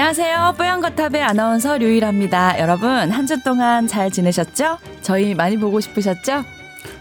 [0.00, 0.54] 안녕하세요.
[0.56, 2.60] 뽀얀거탑의 아나운서 류일합니다.
[2.60, 4.78] 여러분, 한 주 동안 잘 지내셨죠?
[5.02, 6.44] 저희 많이 보고 싶으셨죠?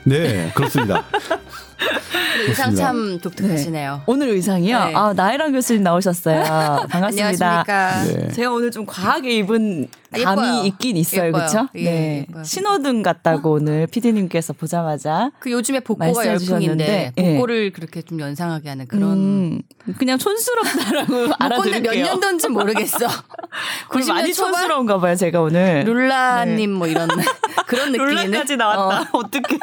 [0.04, 1.04] 네, 그렇습니다.
[2.48, 4.04] 의상 참 독특하시네요.
[4.06, 4.86] 오늘 의상이요?
[4.86, 4.94] 네.
[4.96, 6.44] 아, 나혜랑 교수님 나오셨어요.
[6.90, 7.62] 반갑습니다.
[7.64, 8.04] 안녕하십니까.
[8.06, 8.32] 네.
[8.34, 10.64] 제가 오늘 좀 과하게 입은 아, 감이 예뻐요.
[10.66, 11.32] 있긴 있어요.
[11.32, 11.68] 그렇죠?
[11.76, 12.26] 예, 네.
[12.30, 12.44] 예뻐요.
[12.44, 17.34] 신호등 같다고 오늘 PD님께서 보자마자 그 요즘에 복고가 열풍인데 예.
[17.34, 19.62] 복고를 그렇게 좀 연상하게 하는 그런 음,
[19.98, 21.92] 그냥 촌스럽다라고 알아들을게요.
[21.92, 22.98] 몇 년도인지 모르겠어.
[23.94, 25.84] 오늘 90년 많이 초반 촌스러운가 봐요, 제가 오늘.
[25.86, 27.10] 룰라님 뭐 이런
[27.68, 28.26] 그런 느낌이네.
[28.28, 29.10] 룰라까지 나왔다.
[29.12, 29.22] 어.
[29.30, 29.58] 떡해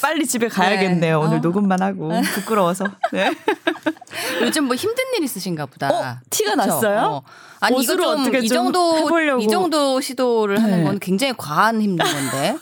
[0.00, 1.20] 빨리 집에 가야겠네요.
[1.20, 1.26] 네.
[1.26, 1.40] 오늘 어.
[1.40, 2.84] 녹음만 하고 부끄러워서.
[3.12, 3.32] 네.
[4.42, 5.88] 요즘 뭐 힘든 일 있으신가 보다.
[5.88, 6.16] 어?
[6.30, 6.66] 티가 그쵸?
[6.66, 7.00] 났어요?
[7.00, 7.22] 어.
[7.60, 9.42] 아니 이거 옷으로 좀 어떻게 이좀 정도 해보려고.
[9.42, 10.84] 이 정도 시도를 하는 네.
[10.84, 12.56] 건 굉장히 과한 힘든 건데.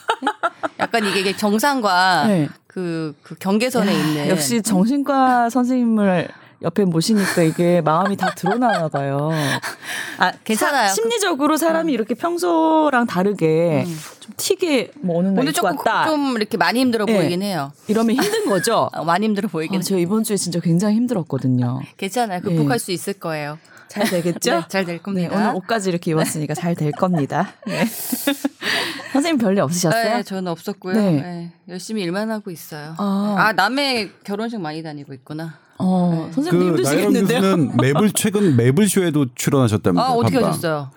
[0.79, 2.49] 약간 이게 정상과 네.
[2.67, 6.29] 그, 그 경계선에 있는 역시 정신과 선생님을
[6.63, 9.31] 옆에 모시니까 이게 마음이 다 드러나나 봐요.
[10.17, 10.87] 아, 괜찮아요.
[10.87, 13.85] 사- 심리적으로 사람이 이렇게 평소랑 다르게
[14.19, 16.07] 좀 튀게 뭐 어느 날 조금 왔다.
[16.07, 17.13] 좀 이렇게 많이 힘들어 네.
[17.17, 17.71] 보이긴 해요.
[17.87, 18.89] 이러면 힘든 거죠.
[18.95, 21.81] 어, 많이 힘들어 보이긴 아, 저 이번 주에 진짜 굉장히 힘들었거든요.
[21.97, 22.41] 괜찮아요.
[22.41, 23.57] 극복할 수 있을 거예요.
[23.89, 24.55] 잘 되겠죠?
[24.61, 25.35] 네, 잘될 네, 겁니다.
[25.35, 27.53] 오늘 옷까지 이렇게 입었으니까 잘 될 겁니다.
[27.67, 27.85] 네.
[29.11, 30.17] 선생님 별일 없으셨어요?
[30.17, 30.93] 네, 저는 없었고요.
[30.95, 31.11] 네.
[31.11, 32.95] 네, 열심히 일만 하고 있어요.
[32.97, 33.35] 아.
[33.37, 35.59] 아, 남의 결혼식 많이 다니고 있구나.
[35.79, 36.33] 어, 네.
[36.33, 37.41] 선생님 그 힘드시겠는데요?
[37.41, 40.13] 교수는 매블 최근 매블쇼에도 출연하셨다면서요?
[40.13, 40.37] 아, 어떻게.
[40.37, 40.91] 하셨어요?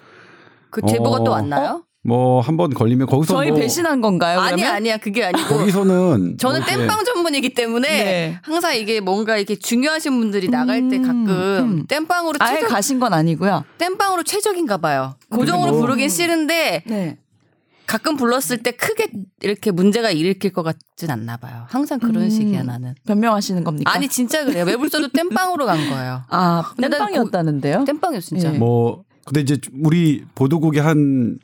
[0.70, 1.24] 그 제보가 어.
[1.24, 1.82] 또 왔나요?
[2.06, 4.38] 뭐한 번 걸리면 거기서 저희 뭐 배신한 건가요?
[4.38, 4.74] 아니야, 그러면?
[4.76, 4.96] 아니야.
[4.96, 5.48] 그게 아니고.
[5.56, 8.38] 거기서는 저는 뭐 땜빵 전문이기 때문에 네.
[8.42, 11.86] 항상 이게 뭔가 이렇게 중요하신 분들이 나갈 때 가끔 음.
[11.88, 13.64] 땜빵으로 아예 최적, 가신 건 아니고요.
[13.78, 15.16] 땜빵으로 최적인가 봐요.
[15.30, 15.80] 고정으로 뭐.
[15.80, 17.18] 부르긴 싫은데 네.
[17.86, 19.10] 가끔 불렀을 때 크게
[19.42, 21.64] 이렇게 문제가 일으킬 것 같진 않나 봐요.
[21.68, 22.30] 항상 그런 음.
[22.30, 22.94] 식이야 나는.
[23.06, 23.92] 변명하시는 겁니까?
[23.92, 24.64] 아니 진짜 그래요.
[24.64, 26.22] 매불서도 땜빵으로 간 거예요.
[26.28, 27.84] 아, 난 땜빵이었다는데요?
[27.84, 28.50] 땜빵이요 진짜.
[28.50, 28.58] 네.
[28.58, 31.38] 뭐 근데 이제 우리 보도국의 한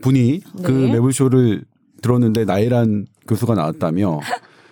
[0.00, 0.92] 분이 그 네.
[0.92, 1.64] 매블쇼를
[2.02, 4.20] 들었는데 나이란 교수가 나왔다며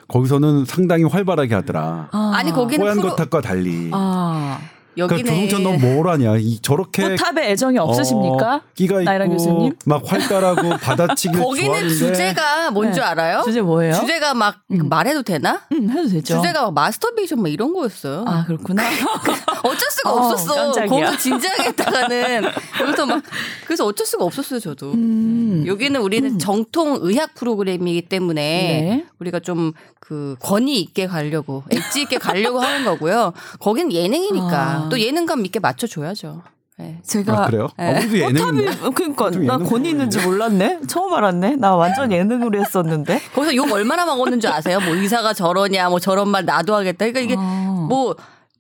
[0.09, 2.09] 거기서는 상당히 활발하게 하더라.
[2.13, 3.91] 아, 아니 거기는 뽀얀 프로 거탑과 달리.
[3.93, 4.61] 아,
[4.97, 6.37] 그러니까 여기는 조동찬 너뭘 하냐?
[6.39, 8.55] 이 저렇게 포탑에 애정이 없으십니까?
[8.57, 9.75] 어, 끼가 있고 교수님?
[9.85, 13.07] 막 활달하고 받아치기 거기는 좋아하는데 주제가 뭔지 네.
[13.07, 13.43] 알아요?
[13.45, 13.95] 주제 뭐예요?
[13.95, 14.89] 주제가 막 음.
[14.89, 15.61] 말해도 되나?
[15.73, 16.37] 음, 해도 되죠.
[16.37, 18.25] 주제가 막 마스터베이션 막 이런 거였어요.
[18.27, 18.83] 아, 그렇구나.
[19.63, 20.55] 어쩔 수가 어, 없었어.
[20.55, 20.87] 깜짝이야.
[20.87, 22.45] 거기서 진지하게 했다가는
[22.81, 23.23] 여기서 막
[23.67, 24.93] 그래서 어쩔 수가 없었어요 저도.
[24.93, 25.65] 음.
[25.67, 29.07] 여기는 우리는 정통 의학 프로그램이기 때문에 네.
[29.19, 29.73] 우리가 좀
[30.07, 33.33] 그 권위 있게 가려고 엣지 있게 가려고 하는 거고요.
[33.59, 34.89] 거긴 예능이니까 아.
[34.89, 36.43] 또 예능감 있게 맞춰줘야죠.
[36.79, 37.01] 네.
[37.03, 37.69] 제가 아, 그래요?
[37.77, 40.83] 아, 우리도 예능 그러니까 좀나 예능 권위 있는지 몰랐네.
[40.87, 41.57] 처음 알았네.
[41.57, 43.21] 나 완전 예능으로 했었는데.
[43.35, 44.79] 거기서 욕 얼마나 먹었는 줄 아세요?
[44.79, 46.99] 뭐 의사가 저러냐, 뭐 저런 말 나도 하겠다.
[47.07, 47.87] 그러니까 이게 아.
[47.89, 48.15] 뭐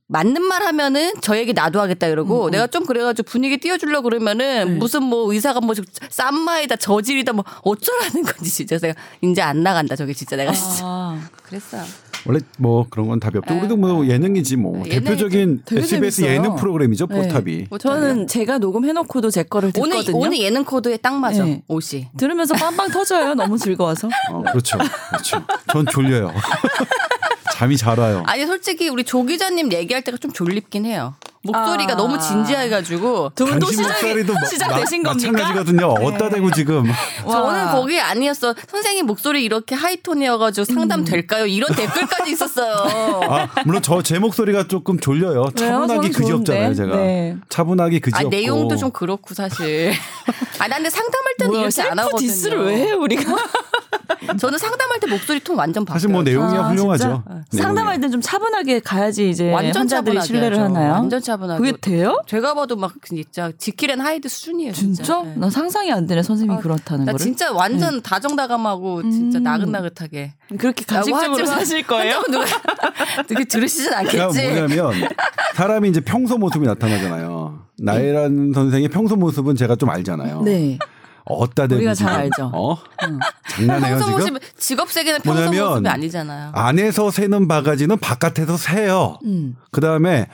[0.08, 4.78] 맞는 말 하면은 저 얘기 나도 하겠다 이러고 내가 좀 그래가지고 분위기 띄워주려 고 그러면은
[4.78, 5.74] 무슨 뭐 의사가 뭐
[6.10, 11.20] 쌈마이다 저질이다 뭐 어쩌라는 건지 진짜 제가 이제 안 나간다 저게 진짜 내가 진짜 아,
[11.42, 11.82] 그랬어요.
[12.24, 13.52] 원래 뭐 그런 건 답이 없죠.
[13.52, 13.60] 네.
[13.60, 16.34] 우리도 뭐 예능이지 뭐 네, 대표적인 되게 SBS 재밌어요.
[16.34, 17.22] 예능 프로그램이죠 네.
[17.22, 17.66] 포탑이.
[17.70, 20.18] 뭐 저는 제가 녹음해놓고도 제 거를 오늘 듣거든요.
[20.18, 21.62] 오늘 예능 코드에 딱 맞아 네.
[21.68, 22.08] 옷이.
[22.16, 23.34] 들으면서 빵빵 터져요.
[23.34, 24.08] 너무 즐거워서.
[24.30, 24.78] 어, 그렇죠,
[25.10, 25.44] 그렇죠.
[25.72, 26.32] 전 졸려요.
[27.56, 28.22] 잠이 잘 와요.
[28.26, 31.14] 아니 솔직히 우리 조 기자님 얘기할 때가 좀 졸립긴 해요.
[31.42, 31.96] 목소리가 아.
[31.96, 35.32] 너무 진지해가지고 두 분또 당신 시작이 목소리도 마- 시작되신 마- 겁니까?
[35.32, 35.86] 마찬가지거든요.
[35.86, 36.84] 어따 대고 지금
[37.24, 38.54] 저는 거기 아니었어.
[38.68, 41.46] 선생님 목소리 이렇게 하이톤이어가지고 상담 될까요?
[41.46, 43.20] 이런 댓글까지 있었어요.
[43.30, 45.50] 아, 물론 저 제 목소리가 조금 졸려요.
[45.54, 46.74] 차분하기 그지 없잖아요.
[46.74, 46.96] 제가.
[46.96, 47.36] 네.
[47.48, 48.30] 차분하기 그지 아 없고.
[48.30, 49.92] 내용도 좀 그렇고 사실.
[50.58, 52.18] 아 근데 상담할 때는 뭐야, 이렇게 안 하거든요.
[52.18, 53.22] diss를 왜 해요 우리가?
[54.38, 55.96] 저는 상담할 때 목소리 톤 완전 바뀌어요.
[55.98, 57.04] 사실 뭐 내용이야 아, 훌륭하죠.
[57.08, 57.44] 내용이야.
[57.52, 60.64] 상담할 땐좀 차분하게 가야지 이제 완전 환자들이 차분하게 신뢰를 하죠.
[60.74, 60.92] 하나요?
[60.92, 61.58] 완전 차분하게.
[61.60, 62.20] 그게 돼요?
[62.26, 64.72] 제가 봐도 막 진짜 지킬앤 하이드 수준이에요.
[64.72, 65.02] 진짜.
[65.02, 65.22] 진짜?
[65.22, 65.34] 네.
[65.36, 67.24] 난 상상이 안 되네 선생님이 아, 그렇다는 나 거를.
[67.24, 69.42] 진짜 완전 다정다감하고 진짜 음.
[69.42, 70.34] 나긋나긋하게.
[70.58, 72.22] 그렇게 가식적으로 사실 거예요?
[72.30, 72.44] 누가
[73.26, 74.48] 되게 들으시진 그러니까 않겠지.
[74.48, 75.08] 뭐냐면
[75.54, 77.66] 사람이 이제 평소 모습이 나타나잖아요.
[77.78, 80.42] 나이란 선생의 평소 모습은 제가 좀 알잖아요.
[80.42, 80.78] 네.
[81.28, 82.50] 어따 대고 우리가 잘 알죠.
[82.54, 82.76] 어?
[83.50, 84.34] 장난해요 평소 지금?
[84.34, 86.52] 모습 직업 세계는 평소 뭐냐면 모습이 아니잖아요.
[86.54, 89.18] 안에서 새는 바가지는 바깥에서 새요.
[89.24, 89.56] 음.
[89.72, 90.28] 그 다음에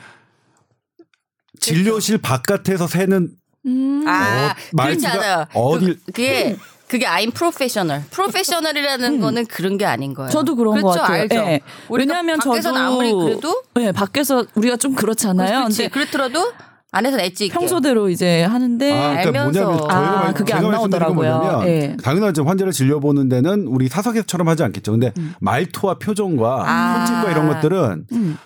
[1.59, 3.31] 진료실 바깥에서 새는
[3.65, 4.03] 음.
[4.07, 4.53] 아, 어,
[4.83, 5.45] 그렇지 말투가 않아요.
[5.53, 6.57] 어딜- 그, 그게
[6.87, 8.03] 그게 I'm professional.
[8.11, 10.29] 프로페셔널이라는 거는 그런 게 아닌 거예요.
[10.29, 11.21] 저도 그런 그렇죠, 것 같아요.
[11.21, 11.35] 알죠.
[11.37, 11.61] 예.
[11.89, 15.59] 우리가 왜냐하면 저도 아무리 그래도 네, 밖에서 우리가 좀 그렇잖아요.
[15.61, 15.77] 그렇지.
[15.77, 16.51] 근데 그렇더라도
[16.93, 17.53] 안에서 엣지 있게.
[17.53, 19.63] 평소대로 이제 하는데 아, 그러니까 알면서.
[19.63, 21.61] 뭐냐면 아, 저희가 말- 그게 제가 안 나오더라고요.
[21.65, 21.97] 예.
[22.01, 24.91] 당연하죠 환자를 진료보는 데는 우리 사석에서처럼 하지 않겠죠.
[24.91, 25.11] 근데
[25.41, 27.05] 말투와 표정과 아.
[27.05, 28.37] 손짓과 이런 것들은 음.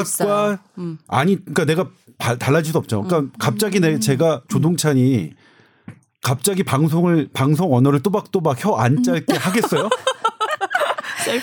[0.00, 0.58] 있어요.
[0.78, 0.98] 음.
[1.08, 3.00] 아니 그러니까 내가 바- 달라질 수 없죠.
[3.00, 3.08] 음.
[3.08, 5.32] 그러니까 갑자기 내 제가 조동찬이
[6.22, 9.88] 갑자기 방송을 방송 언어를 또박또박 혀 안 짧게 하겠어요?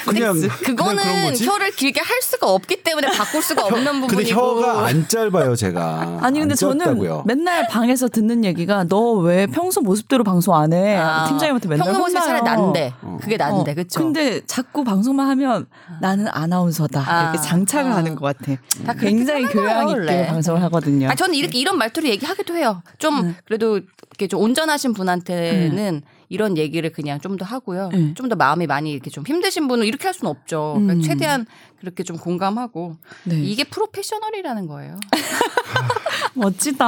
[0.06, 1.46] 그냥 그거는 거지?
[1.46, 4.40] 혀를 길게 할 수가 없기 때문에 바꿀 수가 없는 근데 부분이고.
[4.40, 6.20] 혀가 안 짧아요, 제가.
[6.22, 7.24] 아니 근데 안 저는 짧다고요.
[7.26, 10.96] 맨날 방에서 듣는 얘기가 너 왜 평소 모습대로 방송 안 해?
[10.96, 12.42] 아, 팀장님한테 맨날 평소 모습이 차라리.
[12.44, 12.94] 난데.
[13.22, 14.00] 그게 난데, 어, 그쵸?
[14.00, 15.66] 근데 자꾸 방송만 하면
[16.00, 17.24] 나는 아나운서다 아.
[17.32, 17.96] 이렇게 장착을 아.
[17.98, 18.54] 하는 것 같아.
[18.86, 20.28] 다 굉장히 교양 있게 원래.
[20.28, 21.10] 방송을 하거든요.
[21.10, 22.82] 아, 저는 이렇게 이런 말투로 얘기하기도 해요.
[23.00, 26.02] 좀 그래도 이렇게 좀 온전하신 분한테는
[26.32, 27.90] 이런 얘기를 그냥 좀 더 하고요.
[27.94, 28.14] 음.
[28.16, 30.74] 좀더 마음이 많이 이렇게 좀 힘드신 분은 이렇게 할 수는 없죠.
[30.76, 31.02] 그러니까 음.
[31.02, 31.46] 최대한
[31.80, 33.42] 그렇게 좀 공감하고 네.
[33.42, 35.00] 이게 프로페셔널이라는 거예요.
[36.36, 36.86] 멋지다.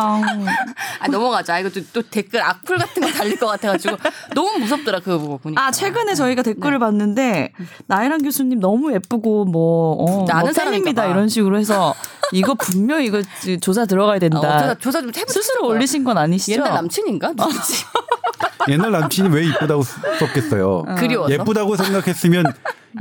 [1.00, 1.60] 아 넘어가자.
[1.60, 3.98] 이거 또, 또 댓글 악플 같은 거 달릴 것 같아가지고
[4.36, 5.66] 너무 무섭더라 그거 보고 보니까.
[5.66, 6.54] 아 최근에 저희가 네.
[6.54, 7.51] 댓글을 봤는데
[7.88, 10.54] 나혜란 교수님 너무 예쁘고 뭐 어, 아는
[10.84, 11.06] 뭐 봐.
[11.07, 11.96] 이런 식으로 해서
[12.31, 13.22] 이거 분명 히 이거
[13.62, 14.38] 조사 들어가야 된다.
[14.38, 15.12] 어, 조사, 조사 좀.
[15.28, 16.62] 스스로 올리신 건 아니시죠?
[16.62, 17.34] 옛날 남친인가?
[17.34, 17.86] 누구지?
[18.69, 19.84] 옛날 남친이 왜 이쁘다고
[20.19, 20.84] 썼겠어요?
[20.98, 21.34] 그리워서.
[21.34, 22.45] 예쁘다고 생각했으면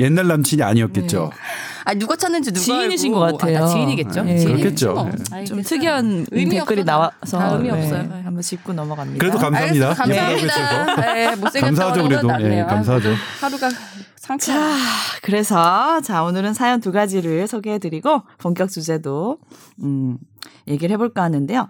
[0.01, 1.31] 옛날 남친이 아니었겠죠.
[1.85, 3.21] 아 누가 찾는지 누가 지인이신 알고.
[3.27, 3.59] 것 같아요.
[3.59, 4.23] 아, 나 지인이겠죠.
[4.23, 4.39] 네.
[4.39, 4.95] 지인이겠죠.
[4.95, 4.95] 그렇겠죠.
[4.95, 5.05] 뭐.
[5.31, 5.37] 네.
[5.37, 5.63] 아이, 좀.
[5.63, 6.85] 특이한 의미 댓글이.
[6.85, 8.01] 나와서 다 의미 네, 없어요.
[8.25, 9.19] 한번 짚고 넘어갑니다.
[9.21, 9.89] 그래도 감사합니다.
[9.89, 9.95] 알겠습니다.
[9.95, 11.17] 감사합니다.
[11.21, 12.29] 예쁘다고 네, 감사하죠, 그래도.
[12.41, 13.09] 예, 감사하죠.
[13.41, 13.71] 하루가
[14.17, 14.47] 상쾌.
[14.47, 14.77] 자,
[15.23, 19.39] 그래서 자 오늘은 사연 두 가지를 소개해드리고 본격 주제도
[19.83, 20.17] 음,
[20.69, 21.69] 얘기를 해볼까 하는데요.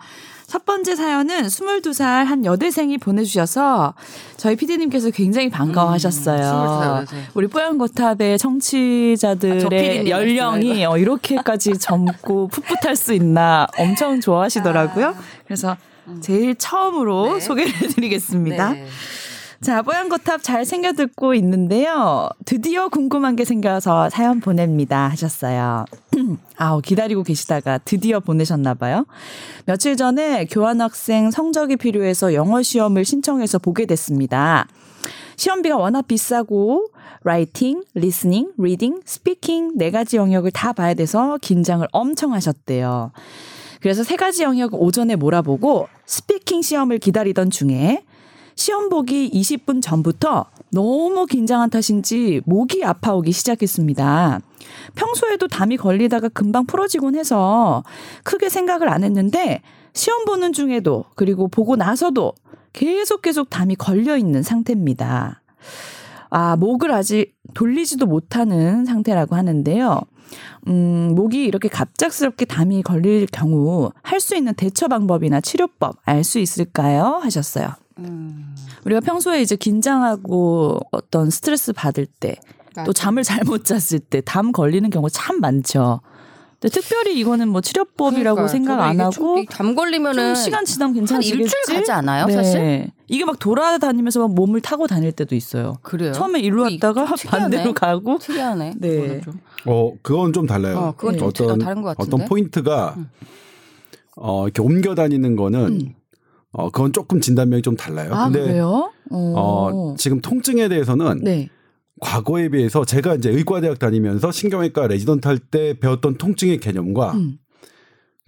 [0.53, 3.95] 첫 번째 사연은 22살 한 여대생이 보내주셔서
[4.37, 6.43] 저희 PD님께서 굉장히 반가워하셨어요.
[6.43, 7.19] 음, 22살 여대생.
[7.33, 15.17] 우리 뽀얀거탑의 아, 저 청취자들의 PD님 연령이 어, 이렇게까지 젊고 풋풋할 수 있나 엄청 좋아하시더라고요.
[15.47, 15.79] 그래서
[16.21, 17.41] 제일 처음으로 네.
[17.41, 18.73] 소개를 해드리겠습니다.
[18.75, 18.87] 네.
[19.63, 22.29] 자, 뽀얀거탑 잘 챙겨 듣고 있는데요.
[22.45, 25.85] 드디어 궁금한 게 생겨서 사연 보냅니다 하셨어요.
[26.59, 29.07] 아우, 기다리고 계시다가 드디어 보내셨나봐요.
[29.65, 34.67] 며칠 전에 교환학생 성적이 필요해서 영어 시험을 신청해서 보게 됐습니다.
[35.37, 36.89] 시험비가 워낙 비싸고
[37.23, 43.13] writing, listening, reading, speaking 네 가지 영역을 다 봐야 돼서 긴장을 엄청 하셨대요.
[43.81, 48.03] 그래서 세 가지 영역 오전에 몰아보고 speaking 시험을 기다리던 중에
[48.55, 54.41] 시험 보기 20분 전부터 너무 긴장한 탓인지 목이 아파오기 시작했습니다.
[54.95, 57.83] 평소에도 담이 걸리다가 금방 풀어지곤 해서
[58.25, 59.63] 크게 생각을 안 했는데
[59.95, 62.35] 시험 보는 중에도 그리고 보고 나서도
[62.73, 65.43] 계속 계속 담이 걸려 있는 상태입니다.
[66.31, 70.01] 아, 목을 아직 돌리지도 못하는 상태라고 하는데요.
[70.69, 76.39] 음, 목이 이렇게 갑작스럽게 담이 걸릴 경우 할 수 있는 대처 방법이나 치료법 알 수
[76.39, 77.21] 있을까요?
[77.23, 77.69] 하셨어요.
[77.99, 78.55] 음.
[78.85, 82.37] 우리가 평소에 이제 긴장하고 어떤 스트레스 받을 때
[82.87, 82.93] 또.
[82.93, 86.01] 잠을 잘못 잤을 때 담 걸리는 경우 참 많죠.
[86.61, 88.49] 근데 특별히 이거는 뭐 치료법이라고 그러니까요.
[88.49, 91.43] 생각 안 하고 좀 이담 걸리면은 좀 시간 지나면 괜찮아지겠지.
[91.43, 92.87] 일주일 가지 않아요, 사실?
[93.09, 95.75] 이게 막 돌아다니면서 막 몸을 타고 다닐 때도 있어요.
[95.83, 96.13] 그래요.
[96.13, 97.05] 처음에 일로 왔다가.
[97.27, 98.75] 반대로 가고 특이하네.
[98.79, 99.21] 네.
[99.67, 100.79] 어, 그건 좀 달라요.
[100.79, 102.15] 어, 그건 좀 어떤 다른 것 같은데?
[102.17, 102.97] 어떤 포인트가
[104.17, 105.95] 어, 이렇게 옮겨 다니는 거는
[106.53, 108.11] 어, 그건 조금 진단명이 좀 달라요.
[108.13, 108.93] 아 근데 그래요?
[109.11, 111.49] 어, 지금 통증에 대해서는 네.
[112.01, 117.39] 과거에 비해서 제가 이제 의과대학 다니면서 신경외과 레지던트 할 때 배웠던 통증의 개념과 음.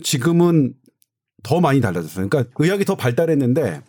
[0.02, 0.74] 지금은
[1.42, 2.28] 더 많이 달라졌어요.
[2.28, 3.82] 그러니까 의학이 더 발달했는데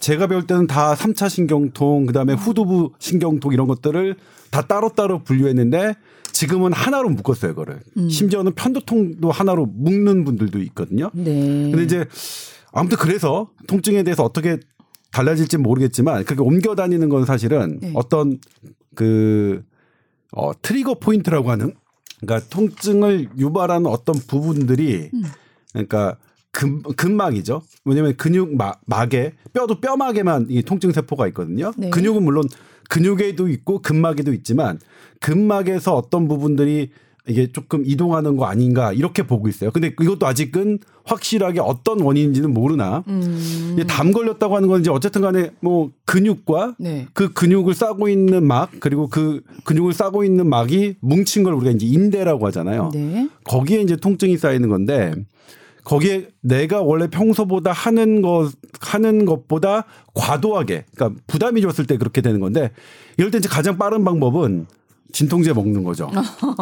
[0.00, 4.16] 제가 배울 때는 다 3차 신경통, 그 다음에 후두부 신경통 이런 것들을
[4.50, 5.94] 다 따로따로 분류했는데
[6.32, 7.80] 지금은 하나로 묶었어요, 그거를.
[7.96, 8.08] 음.
[8.10, 11.10] 심지어는 편두통도 하나로 묶는 분들도 있거든요.
[11.14, 11.70] 네.
[11.70, 12.04] 근데 이제
[12.76, 14.58] 아무튼 그래서 통증에 대해서 어떻게
[15.10, 17.92] 달라질지 모르겠지만 그렇게 옮겨 다니는 건 사실은 네.
[17.94, 18.38] 어떤
[18.94, 19.64] 그
[20.32, 21.74] 어, trigger point라고 하는
[22.20, 25.22] 그러니까 통증을 유발하는 어떤 부분들이 음.
[25.72, 26.16] 그러니까
[26.50, 27.62] 근, 근막이죠.
[27.84, 31.72] 왜냐하면 근육 막, 막에 뼈도 뼈막에만 이 통증 세포가 있거든요.
[31.76, 31.90] 네.
[31.90, 32.44] 근육은 물론
[32.88, 34.78] 근육에도 있고 근막에도 있지만
[35.20, 36.90] 근막에서 어떤 부분들이
[37.28, 39.70] 이게 조금 이동하는 거 아닌가 이렇게 보고 있어요.
[39.70, 43.02] 근데 이것도 아직은 확실하게 어떤 원인인지는 모르나.
[43.08, 43.76] 음.
[43.88, 47.06] 담 걸렸다고 하는 건 이제 어쨌든 간에 뭐 근육과 네.
[47.12, 51.86] 그 근육을 싸고 있는 막 그리고 그 근육을 싸고 있는 막이 뭉친 걸 우리가 이제
[51.86, 52.90] 인대라고 하잖아요.
[52.94, 53.28] 네.
[53.44, 55.12] 거기에 이제 통증이 쌓이는 건데
[55.84, 62.40] 거기에 내가 원래 평소보다 하는 것 하는 것보다 과도하게 그러니까 부담이 줬을 때 그렇게 되는
[62.40, 62.70] 건데
[63.16, 64.66] 이럴 때 이제 가장 빠른 방법은
[65.16, 66.10] 진통제 먹는 거죠.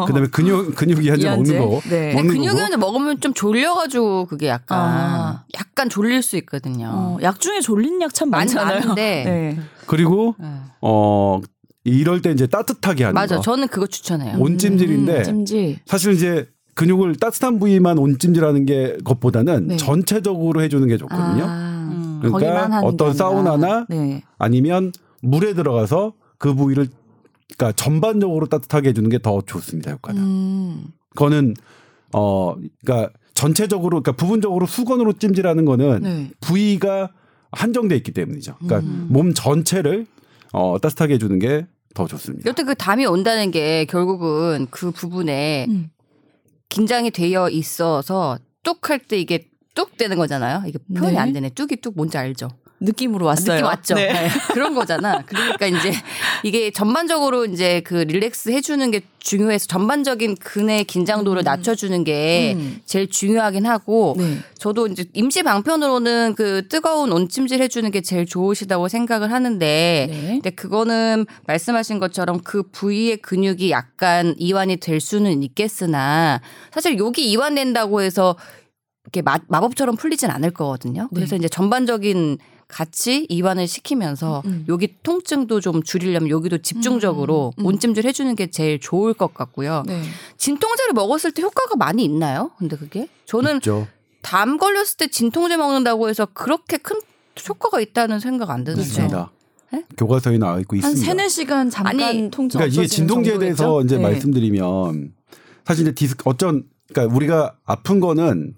[0.07, 1.59] 그다음에 근육 근육 이완제 이완제?
[1.59, 2.13] 먹는 거 네.
[2.13, 2.59] 먹는 근육이 거고.
[2.61, 5.43] 현재 먹으면 좀 졸려가지고 그게 약간 아.
[5.59, 6.89] 약간 졸릴 수 있거든요.
[6.89, 8.79] 어, 약 중에 졸린 약 참 많잖아요.
[8.79, 9.23] 많은데.
[9.25, 9.59] 네.
[9.87, 10.47] 그리고 네.
[10.79, 11.41] 어
[11.83, 13.35] 이럴 때 이제 따뜻하게 하는 맞아.
[13.35, 13.41] 거.
[13.41, 14.37] 저는 그거 추천해요.
[14.39, 15.79] 온찜질인데 음, 찜질.
[15.85, 19.75] 사실 이제 근육을 따뜻한 부위만 온찜질하는 게 것보다는 네.
[19.77, 21.43] 전체적으로 해주는 게 좋거든요.
[21.45, 22.19] 아, 음.
[22.21, 23.13] 그러니까 어떤.
[23.13, 24.23] 사우나나 네.
[24.37, 26.87] 아니면 물에 들어가서 그 부위를
[27.57, 30.21] 그러니까 전반적으로 따뜻하게 해주는 게 더 좋습니다 효과는.
[30.21, 30.85] 음.
[31.11, 31.53] 그거는
[32.13, 36.31] 어 그러니까 전체적으로 그러니까 부분적으로 수건으로 찜질하는 거는 네.
[36.41, 37.11] 부위가
[37.51, 38.55] 한정돼 있기 때문이죠.
[38.59, 39.07] 그러니까 음.
[39.09, 40.05] 몸 전체를
[40.53, 42.49] 어 따뜻하게 해주는 게 더 좋습니다.
[42.49, 45.89] 여튼 그 담이 온다는 게 결국은 그 부분에 음.
[46.67, 50.63] 긴장이 되어 있어서 뚝 할 때 이게 뚝 되는 거잖아요.
[50.67, 51.19] 이게 표현이 네.
[51.19, 51.49] 안 되네.
[51.51, 52.49] 뚝이 뚝 뭔지 알죠?
[52.85, 53.55] 느낌으로 왔어요.
[53.57, 53.95] 느낌 왔죠?
[53.95, 54.13] 네.
[54.13, 54.29] 네.
[54.53, 55.21] 그런 거잖아.
[55.25, 55.93] 그러니까 이제
[56.43, 62.79] 이게 전반적으로 이제 그 릴렉스 해주는 게 중요해서 전반적인 근의 긴장도를 낮춰주는 게 음.
[62.85, 64.37] 제일 중요하긴 하고 네.
[64.59, 70.27] 저도 이제 임시 방편으로는 그 뜨거운 온찜질 해주는 게 제일 좋으시다고 생각을 하는데 네.
[70.33, 76.39] 근데 그거는 말씀하신 것처럼 그 부위의 근육이 약간 이완이 될 수는 있겠으나
[76.71, 78.35] 사실 여기 이완된다고 해서
[79.05, 81.09] 이렇게 마, 마법처럼 풀리진 않을 거거든요.
[81.13, 84.65] 그래서 이제 전반적인 같이 이완을 시키면서 음.
[84.67, 87.65] 여기 통증도 좀 줄이려면 여기도 집중적으로 음, 음.
[87.67, 89.83] 온찜질 해주는 게 제일 좋을 것 같고요.
[89.85, 90.01] 네.
[90.37, 92.51] 진통제를 먹었을 때 효과가 많이 있나요?
[92.57, 93.87] 근데 그게 저는 있죠.
[94.21, 96.99] 담 걸렸을 때 진통제 먹는다고 해서 그렇게 큰
[97.47, 98.81] 효과가 있다는 생각 안 드는데.
[98.81, 99.31] 있습니다.
[99.71, 99.83] 네?
[99.97, 101.05] 교과서에 나와 있고 한 있습니다.
[101.05, 103.81] 세네 시간 잠깐 아니, 통증 그러니까 이게 진통제에 대해서?
[103.81, 104.03] 이제 네.
[104.03, 105.13] 말씀드리면
[105.65, 108.55] 사실 이제 디스크 어쩐 그러니까 우리가 아픈 거는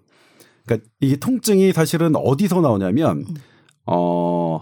[0.65, 3.35] 그러니까 이게 통증이 사실은 어디서 나오냐면 음.
[3.87, 4.61] 어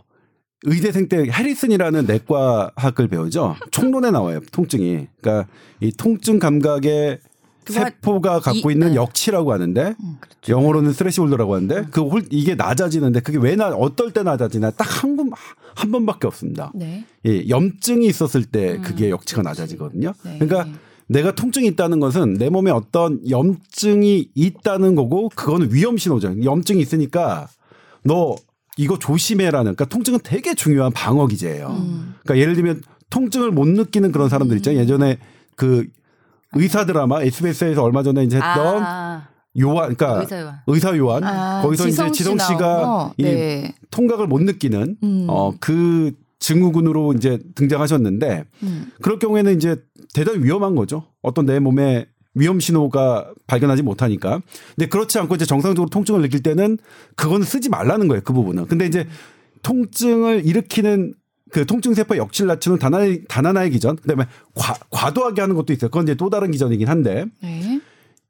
[0.64, 3.56] 의대생 때 해리슨이라는 내과 학을 배우죠.
[3.72, 4.40] 총론에 나와요.
[4.52, 5.08] 통증이.
[5.22, 5.48] 그러니까
[5.80, 7.20] 이 통증 감각의
[7.68, 8.96] 세포가 갖고 이- 있는 네.
[8.96, 10.52] 역치라고 하는데 음, 그렇죠.
[10.52, 15.36] 영어로는 스트레시홀더라고 하는데 그 홀, 이게 낮아지는데 그게 왜 나 어떨 때 낮아지나 딱한번한
[15.92, 16.72] 번밖에 없습니다.
[16.76, 17.06] 네.
[17.26, 20.14] 예, 염증이 있었을 때 그게 역치가 낮아지거든요.
[20.24, 20.38] 네.
[20.40, 20.78] 그러니까
[21.08, 26.44] 내가 통증이 있다는 것은 내 몸에 어떤 염증이 있다는 거고 그거는 위험 신호죠.
[26.44, 27.48] 염증이 있으니까
[28.04, 28.36] 너
[28.78, 31.68] 이거 조심해라는 그러니까 통증은 되게 중요한 방어 기제예요.
[32.24, 34.82] 그러니까 예를 들면 통증을 못 느끼는 그런 사람들 있잖아요.
[34.82, 35.18] 예전에
[35.56, 35.88] 그
[36.54, 39.28] 의사 드라마 SBS에서 얼마 전에 이제 했던 아,
[39.60, 40.62] 요한 그러니까 의사 요한.
[40.68, 43.14] 의사 요한 아, 거기서 지성 이제 씨 지성 씨가 거?
[43.18, 43.76] 이 네.
[43.92, 45.26] 통각을 못 느끼는 음.
[45.30, 48.92] 어그 증후군으로 이제 등장하셨는데 음.
[49.02, 49.78] 그럴 경우에는 이제
[50.14, 51.06] 대단히 위험한 거죠.
[51.22, 54.42] 어떤 내 몸에 위험 신호가 발견하지 못하니까.
[54.76, 56.78] 근데 그렇지 않고 이제 정상적으로 통증을 느낄 때는
[57.16, 58.22] 그거는 쓰지 말라는 거예요.
[58.24, 58.68] 그 부분은.
[58.68, 59.08] 근데 이제
[59.62, 61.14] 통증을 일으키는
[61.52, 63.96] 그 통증 세포 역치를 낮추는 단 하나의, 단 하나의 기전.
[63.96, 65.90] 그다음에 과, 과도하게 하는 것도 있어요.
[65.90, 67.80] 그건 이제 또 다른 기전이긴 한데 네.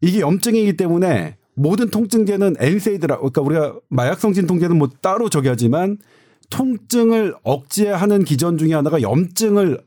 [0.02, 5.48] 이게 염증이기 때문에 모든 통증제는 엔세이드라 그러니까 우리가 마약 성 진 통제는 뭐 따로 저기
[5.48, 5.98] 하지만
[6.50, 9.80] 통증을 억제하는 기전 중에 하나가 염증을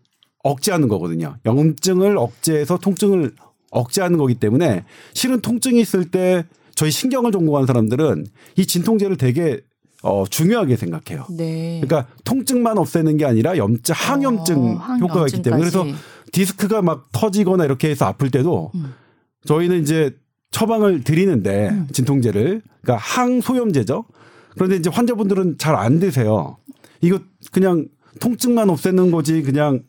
[0.43, 1.37] 억제하는 거거든요.
[1.45, 3.33] 염증을 억제해서 통증을
[3.71, 4.85] 억제하는 거기 때문에
[5.15, 6.45] 실은 통증이 있을 때
[6.75, 9.61] 저희 신경을 전공하는 사람들은 이 진통제를 되게
[10.03, 11.27] 어 중요하게 생각해요.
[11.31, 11.81] 네.
[11.83, 15.85] 그러니까 통증만 없애는 게 아니라 염증 항염증 어, 효과가 있기 때문에 그래서.
[16.31, 18.71] 디스크가 막 터지거나 이렇게 해서 아플 때도
[19.47, 20.15] 저희는 이제
[20.51, 24.05] 처방을 드리는데 진통제를 그러니까 항소염제죠.
[24.55, 26.59] 그런데 이제 환자분들은 잘 안 드세요.
[27.01, 27.19] 이거
[27.51, 27.89] 그냥
[28.21, 29.83] 통증만 없애는 거지 그냥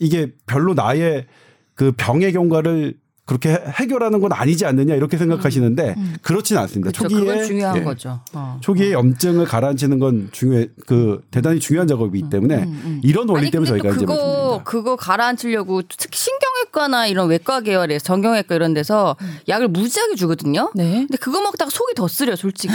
[0.00, 1.26] 이게 별로 나의
[1.74, 6.90] 그 병의 경과를 그렇게 해- 해결하는 건 아니지 않느냐 이렇게 생각하시는데 그렇지는 않습니다.
[6.90, 7.08] 그렇죠.
[7.08, 7.82] 초기에 그건 중요한 예.
[7.84, 8.20] 거죠.
[8.32, 8.58] 어.
[8.60, 12.66] 초기에 염증을 가라앉히는 건 중요해 그 대단히 중요한 작업이기 때문에
[13.04, 14.64] 이런 원리 아니 때문에 저희가 또 이제 그거 말씀드립니다.
[14.64, 19.14] 그거 가라앉히려고 특히 신경외과나 이런 외과 계열에 정형외과 이런 데서
[19.48, 20.72] 약을 무지하게 주거든요.
[20.74, 21.06] 네.
[21.06, 22.74] 근데 그거 먹다가 속이 더 쓰려 솔직히.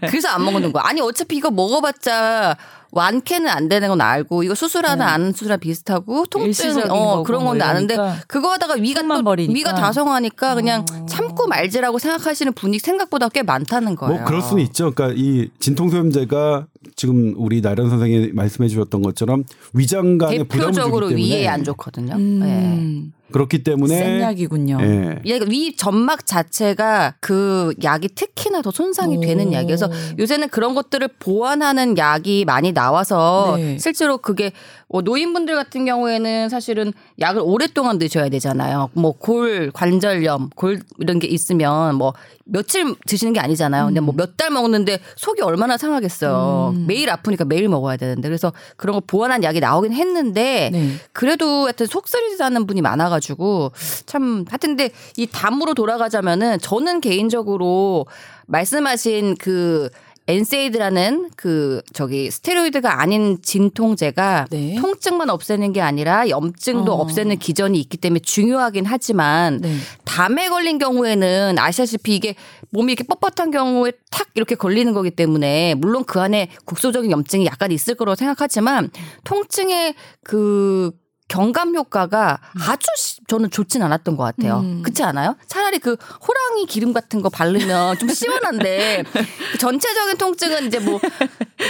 [0.00, 0.82] 그래서 안 먹는 거야.
[0.86, 2.56] 아니 어차피 이거 먹어봤자
[2.90, 6.84] 완쾌는 안 되는 건 알고 이거 수술하나 안 수술하나 비슷하고 통증 네.
[6.88, 9.52] 어 그런 뭐 건데 아는데 이러니까 그거 하다가 위가 또 버리니까.
[9.52, 9.54] 어.
[9.54, 14.16] 위가 다성하니까 그냥 참고 말지라고 생각하시는 분이 생각보다 꽤 많다는 거예요.
[14.16, 14.92] 뭐 그럴 수는 있죠.
[14.92, 16.66] 그러니까 이 진통소염제가
[16.96, 22.14] 지금 우리 나련 선생이 말씀해 주셨던 것처럼 위장간에 부담을 주기 대표적으로 때문에 위에 안 좋거든요.
[22.14, 22.40] 음.
[22.40, 23.18] 네.
[23.30, 24.78] 그렇기 때문에 센 약이군요.
[24.80, 25.18] 예.
[25.26, 29.20] 얘가 위 점막 자체가 그 약이 특히나 더 손상이 오.
[29.20, 29.66] 되는 약이에요.
[29.66, 33.76] 그래서 요새는 그런 것들을 보완하는 약이 많이 나와서 네.
[33.78, 34.52] 실제로 그게
[34.88, 38.88] 뭐 노인분들 같은 경우에는 사실은 약을 오랫동안 드셔야 되잖아요.
[38.94, 42.14] 뭐 골 관절염, 골 이런 게 있으면 뭐
[42.50, 43.86] 며칠 드시는 게 아니잖아요.
[43.86, 46.74] 근데 뭐 몇 달 먹는데 속이 얼마나 상하겠어요.
[46.86, 50.92] 매일 아프니까 매일 먹어야 되는데 그래서 그런 거 보완한 약이 나오긴 했는데 네.
[51.12, 53.72] 그래도 하여튼 속쓰리다는 분이 많아가지고
[54.06, 58.06] 참 하여튼 근데 이 담으로 돌아가자면은 저는 개인적으로
[58.46, 59.88] 말씀하신 그
[60.28, 64.76] 엔세이드라는 그 저기 스테로이드가 아닌 진통제가 네.
[64.78, 67.00] 통증만 없애는 게 아니라 염증도 어.
[67.00, 69.74] 없애는 기전이 있기 때문에 중요하긴 하지만 네.
[70.04, 72.34] 담에 걸린 경우에는 아시다시피 이게
[72.70, 77.72] 몸이 이렇게 뻣뻣한 경우에 탁 이렇게 걸리는 거기 때문에 물론 그 안에 국소적인 염증이 약간
[77.72, 78.90] 있을 거라고 생각하지만
[79.24, 80.92] 통증의 그
[81.28, 84.60] 경감 효과가 아주 시- 저는 좋진 않았던 것 같아요.
[84.60, 84.82] 음.
[84.82, 85.36] 그렇지 않아요?
[85.46, 89.04] 차라리 그 호랑이 기름 같은 거 바르면 좀 시원한데
[89.52, 90.98] 그 전체적인 통증은 이제 뭐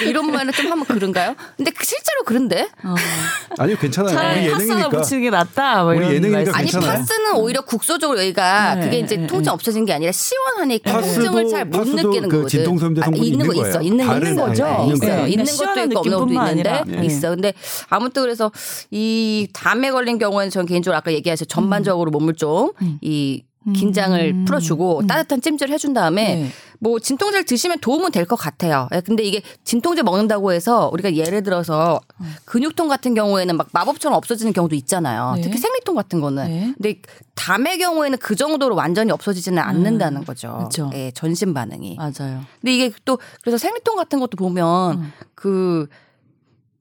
[0.07, 1.35] 이런 말은 좀 하면 그런가요?
[1.57, 2.95] 근데 그 실제로 그런데 어.
[3.59, 4.15] 아니요 괜찮아요.
[4.15, 5.83] 차라리 우리 예능이니까 붙이는 게 낫다.
[5.83, 6.57] 뭐 우리 예능이니까.
[6.57, 6.71] 아니.
[6.71, 9.51] 파스는 오히려 국소적으로 여기가 네, 그게 이제 네, 통증 네.
[9.51, 12.49] 없어진 게 아니라 시원하니까 통증을 잘 못 느끼는 그 거거든.
[12.49, 13.83] 진통소염제 성분이 있는 거 있는 있어.
[13.83, 14.65] 있는 거 다른 있는 거죠.
[14.65, 15.27] 네, 있는 있어요.
[15.27, 16.85] 있는 것도 있고 없는 것도 있는데.
[16.87, 17.05] 네.
[17.07, 17.31] 있어.
[17.31, 17.53] 근데
[17.89, 18.53] 아무튼 그래서
[18.93, 24.45] 이 담에 걸린 경우에는 전 개인적으로 아까 얘기하신 전반적으로 몸을 좀이 긴장을 음.
[24.47, 26.49] 풀어주고 따뜻한 찜질을 해준 다음에 네.
[26.81, 28.89] 뭐 진통제를 드시면 도움은 될 것 같아요.
[28.95, 32.01] 예, 근데 이게 진통제 먹는다고 해서 우리가 예를 들어서
[32.47, 35.33] 근육통 같은 경우에는 막 마법처럼 없어지는 경우도 있잖아요.
[35.37, 35.43] 네.
[35.43, 36.47] 특히 생리통 같은 거는.
[36.47, 36.75] 네.
[36.77, 37.01] 근데
[37.35, 40.69] 담의 경우에는 그 정도로 완전히 없어지지는 않는다는 거죠.
[40.79, 40.91] 음.
[40.95, 41.97] 예, 전신 반응이.
[41.97, 42.43] 맞아요.
[42.61, 45.13] 근데 이게 또 그래서 생리통 같은 것도 보면 음.
[45.35, 45.89] 그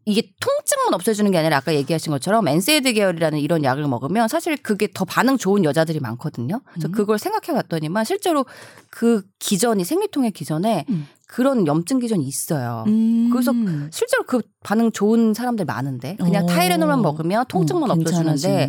[0.07, 4.87] 이게 통증만 없애주는 게 아니라 아까 얘기하신 것처럼 NSAID 계열이라는 이런 약을 먹으면 사실 그게
[4.93, 6.55] 더 반응 좋은 여자들이 많거든요.
[6.55, 6.71] 음.
[6.73, 8.45] 그래서 그걸 생각해 봤더니만 실제로
[8.89, 11.07] 그 기전이 생리통의 기전에 음.
[11.27, 12.85] 그런 염증 기전이 있어요.
[12.87, 13.29] 음.
[13.31, 13.51] 그래서
[13.91, 16.47] 실제로 그 반응 좋은 사람들 많은데 그냥 어.
[16.47, 17.93] 타이레놀만 먹으면 통증만 어,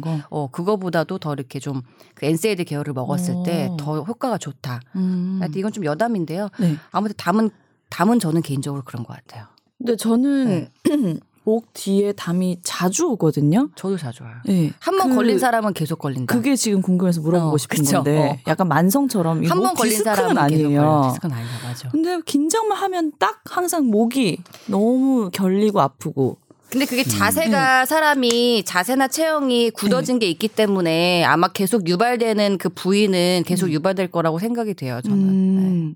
[0.01, 0.19] 거.
[0.31, 1.83] 어 그거보다도 더 이렇게 좀
[2.19, 3.43] 그 NSAID 계열을 먹었을 어.
[3.45, 4.81] 때더 효과가 좋다.
[4.97, 5.41] 음.
[5.55, 6.49] 이건 좀 여담인데요.
[6.59, 6.77] 네.
[6.91, 7.51] 아무튼 담은
[7.91, 9.47] 담은 저는 개인적으로 그런 것 같아요.
[9.79, 10.69] 근데 저는
[11.49, 13.71] 목 뒤에 담이 자주 오거든요.
[13.75, 14.35] 저도 자주 와요.
[14.45, 14.71] 네.
[14.81, 16.35] 한번 그- 걸린 사람은 계속 걸린다.
[16.35, 17.97] 그게 지금 궁금해서 물어보고 어, 싶은 그쵸.
[18.03, 18.37] 건데 어.
[18.51, 20.69] 약간 만성처럼 한 번 걸린 사람은 아니에요.
[20.69, 21.09] 계속 걸려.
[21.09, 21.89] 디스크는 아니야, 맞아.
[21.89, 26.37] 근데 긴장만 하면 딱 항상 목이 너무 결리고 아프고
[26.69, 33.45] 근데 그게 자세가 사람이 자세나 체형이 굳어진 게 있기 때문에 아마 계속 유발되는 그 부위는
[33.47, 35.01] 계속 유발될 거라고 생각이 돼요.
[35.03, 35.17] 저는.
[35.57, 35.63] 네.
[35.63, 35.95] 음.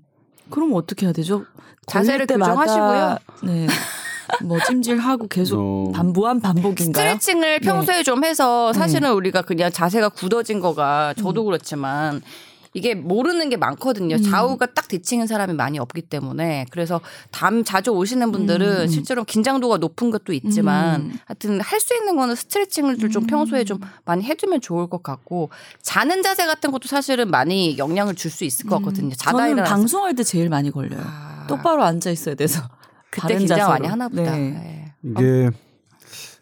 [0.49, 1.45] 그럼 어떻게 해야 되죠?
[1.85, 3.17] 자세를 교정하시고요.
[3.43, 3.67] 네.
[4.43, 5.91] 뭐 찜질하고 계속 어.
[5.93, 7.15] 반 무한 반복인가요?
[7.17, 12.21] 스트레칭을 평소에 좀 해서 사실은 우리가 그냥 자세가 굳어진 거가 저도 그렇지만
[12.75, 14.17] 이게 모르는 게 많거든요.
[14.19, 20.09] 좌우가 딱 뒤치는 사람이 많이 없기 때문에 그래서 담 자주 오시는 분들은 실제로 긴장도가 높은
[20.09, 21.19] 것도 있지만 음.
[21.25, 25.49] 하여튼 할 수 있는 거는 스트레칭을 좀 평소에 좀 많이 해두면 좋을 것 같고
[25.83, 29.13] 자는 자세 같은 것도 사실은 많이 영향을 줄 수 있을 것 같거든요.
[29.13, 31.01] 자다 저는 일어나서 방송할 때 제일 많이 걸려요.
[31.05, 31.45] 아.
[31.47, 32.61] 똑바로 앉아 있어야 돼서.
[33.21, 33.69] 그때 긴장.
[33.69, 34.35] 많이 하나 보다.
[34.35, 34.49] 네.
[35.01, 35.11] 네.
[35.11, 35.49] 이게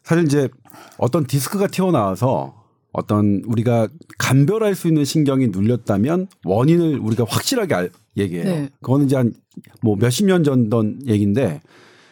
[0.04, 0.50] 사실 이제
[0.98, 2.56] 어떤 디스크가 튀어나와서
[2.94, 8.46] 어떤 우리가 감별할 수 있는 신경이 눌렸다면 원인을 우리가 확실하게 알, 얘기해요.
[8.46, 8.70] 네.
[8.82, 9.34] 그거는 이제 한
[9.82, 11.62] 뭐 몇십 년 전던 얘기인데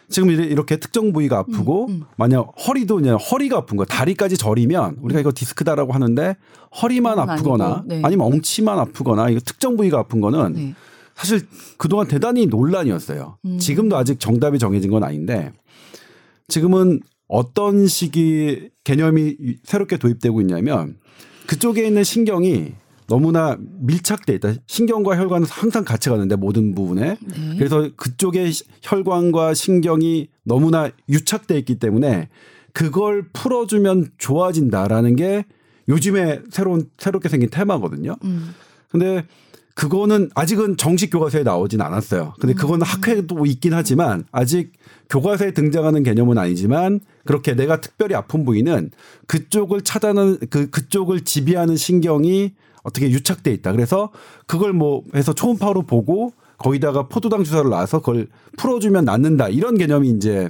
[0.10, 5.20] 지금 이렇게 특정 부위가 아프고 음, 만약 허리도 그냥 허리가 아픈 거 다리까지 저리면 우리가
[5.20, 6.36] 이거 디스크다라고 하는데
[6.82, 8.02] 허리만 아프거나 아니고, 네.
[8.04, 10.74] 아니면 엉치만 아프거나 이거 특정 부위가 아픈 거는 네.
[11.20, 11.42] 사실
[11.78, 13.38] 그동안 대단히 논란이었어요.
[13.46, 13.58] 음.
[13.60, 15.52] 지금도 아직 정답이 정해진 건 아닌데
[16.48, 20.98] 지금은 어떤 식이 개념이 새롭게 도입되고 있냐면
[21.46, 22.74] 그쪽에 있는 신경이
[23.08, 24.54] 너무나 밀착돼 있다.
[24.68, 27.56] 신경과 혈관은 항상 같이 가는데 모든 부분에 네.
[27.58, 32.30] 그래서 그쪽에 시- 혈관과 신경이 너무나 유착돼 있기 때문에
[32.72, 35.44] 그걸 풀어주면 좋아진다라는 게
[35.90, 38.16] 요즘에 새로운 새롭게 생긴 테마거든요.
[38.24, 38.54] 음.
[38.90, 39.26] 근데
[39.80, 42.34] 그거는 아직은 정식 교과서에 나오진 않았어요.
[42.42, 44.74] 근데 그거는 학회도 있긴 하지만 아직
[45.10, 48.92] 교과서에 등장하는 개념은 아니지만 그렇게 내가 특별히 아픈 부위는
[49.28, 53.72] 그쪽을 차단하는 그 그쪽을 지배하는 신경이 어떻게 유착돼 있다.
[53.72, 54.12] 그래서
[54.48, 59.48] 그걸 뭐 해서 초음파로 보고 거기다가 포도당 주사를 놔서 그걸 풀어주면 낫는다.
[59.48, 60.50] 이런 개념이 이제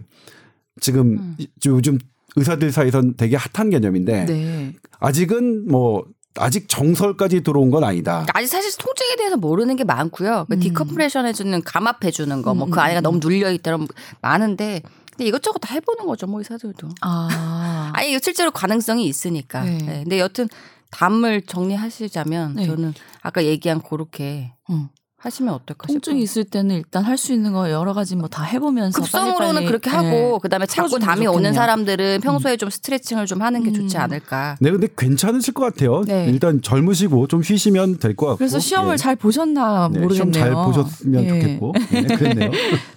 [0.82, 1.36] 지금
[1.68, 2.00] 요즘
[2.36, 4.74] 의사들 사이에선 되게 핫한 개념인데 네.
[5.00, 6.04] 아직은 뭐
[6.36, 8.26] 아직 정설까지 들어온 건 아니다.
[8.34, 10.46] 아직 사실 통증에 대해서 모르는 게 많고요.
[10.50, 13.88] 그 디컴프레션 해주는 감압 해주는 거, 뭐그 안에가 너무 눌려 있다면
[14.22, 14.82] 많은데
[15.20, 16.90] 근데 이것저것 다 해보는 거죠, 뭐 의사들도.
[17.02, 17.92] 아.
[17.94, 19.64] 아니 이거 실제로 가능성이 있으니까.
[19.64, 19.78] 네.
[19.78, 20.00] 네.
[20.04, 20.48] 근데 여튼
[20.92, 22.66] 담을 정리하시자면 네.
[22.66, 24.88] 저는 아까 얘기한 그렇게 음.
[25.22, 26.00] 하시면 어떨까 싶어요.
[26.00, 29.54] 통증이 있을 때는 일단 할 수 있는 거 여러 가지 뭐 다 해보면서 급성으로는 빨리
[29.56, 31.54] 빨리, 그렇게 예, 하고 그다음에 자꾸 담이 오는 좋겠네요.
[31.54, 34.56] 사람들은 평소에 좀 스트레칭을 좀 하는 게 좋지 않을까.
[34.62, 36.04] 네, 근데 괜찮으실 것 같아요.
[36.06, 36.28] 네.
[36.30, 38.38] 일단 젊으시고 좀 쉬시면 될 것 같고.
[38.38, 38.98] 그래서 시험을 예.
[38.98, 40.14] 잘 보셨나 네, 모르겠네요.
[40.14, 41.30] 시험 잘 보셨으면 예.
[41.30, 41.74] 좋겠고.
[41.92, 42.52] 네, 그랬네요.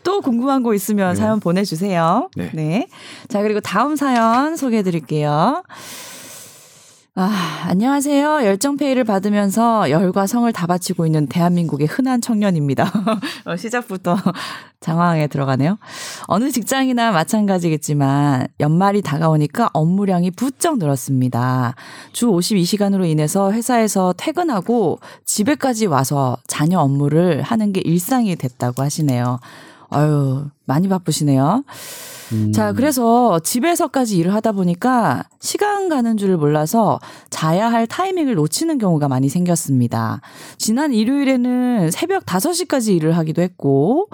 [0.04, 1.20] 또 궁금한 거 있으면 네.
[1.20, 2.28] 사연 보내주세요.
[2.36, 2.50] 네.
[2.54, 2.86] 네.
[3.28, 5.64] 자, 그리고 다음 사연 소개해 드릴게요.
[7.14, 8.46] 아, 안녕하세요.
[8.46, 12.90] 열정페이를 받으면서 열과 성을 다 바치고 있는 대한민국의 흔한 청년입니다.
[13.44, 14.16] 어, 시작부터
[14.80, 15.76] 장황하게 들어가네요.
[16.26, 21.74] 어느 직장이나 마찬가지겠지만 연말이 다가오니까 업무량이 부쩍 늘었습니다.
[22.12, 29.38] 주 52시간으로 인해서 회사에서 퇴근하고 집에까지 와서 자녀 업무를 하는 게 일상이 됐다고 하시네요.
[29.90, 31.62] 아유, 많이 바쁘시네요.
[32.52, 36.98] 자, 그래서 집에서까지 일을 하다 보니까 시간 가는 줄을 몰라서
[37.30, 40.20] 자야 할 타이밍을 놓치는 경우가 많이 생겼습니다.
[40.58, 44.08] 지난 일요일에는 새벽 5시까지 일을 하기도 했고,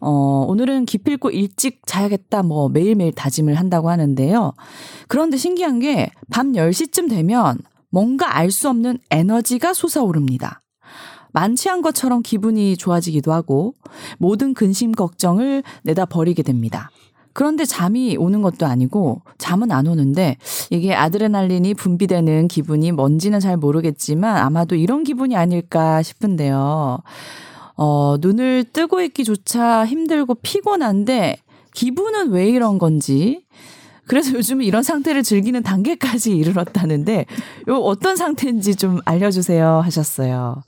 [0.00, 4.52] 어, 오늘은 기필코 일찍 자야겠다, 뭐, 매일매일 다짐을 한다고 하는데요.
[5.08, 7.58] 그런데 신기한 게 밤 10시쯤 되면
[7.90, 10.62] 뭔가 알 수 없는 에너지가 솟아오릅니다.
[11.32, 13.74] 만취한 것처럼 기분이 좋아지기도 하고
[14.18, 16.90] 모든 근심 걱정을 내다 버리게 됩니다.
[17.32, 20.36] 그런데 잠이 오는 것도 아니고 잠은 안 오는데
[20.70, 26.98] 이게 아드레날린이 분비되는 기분이 뭔지는 잘 모르겠지만 아마도 이런 기분이 아닐까 싶은데요.
[27.76, 31.36] 어, 눈을 뜨고 있기조차 힘들고 피곤한데
[31.74, 33.44] 기분은 왜 이런 건지
[34.06, 37.26] 그래서 요즘 이런 상태를 즐기는 단계까지 이르렀다는데
[37.68, 40.62] 요 어떤 상태인지 좀 알려주세요 하셨어요.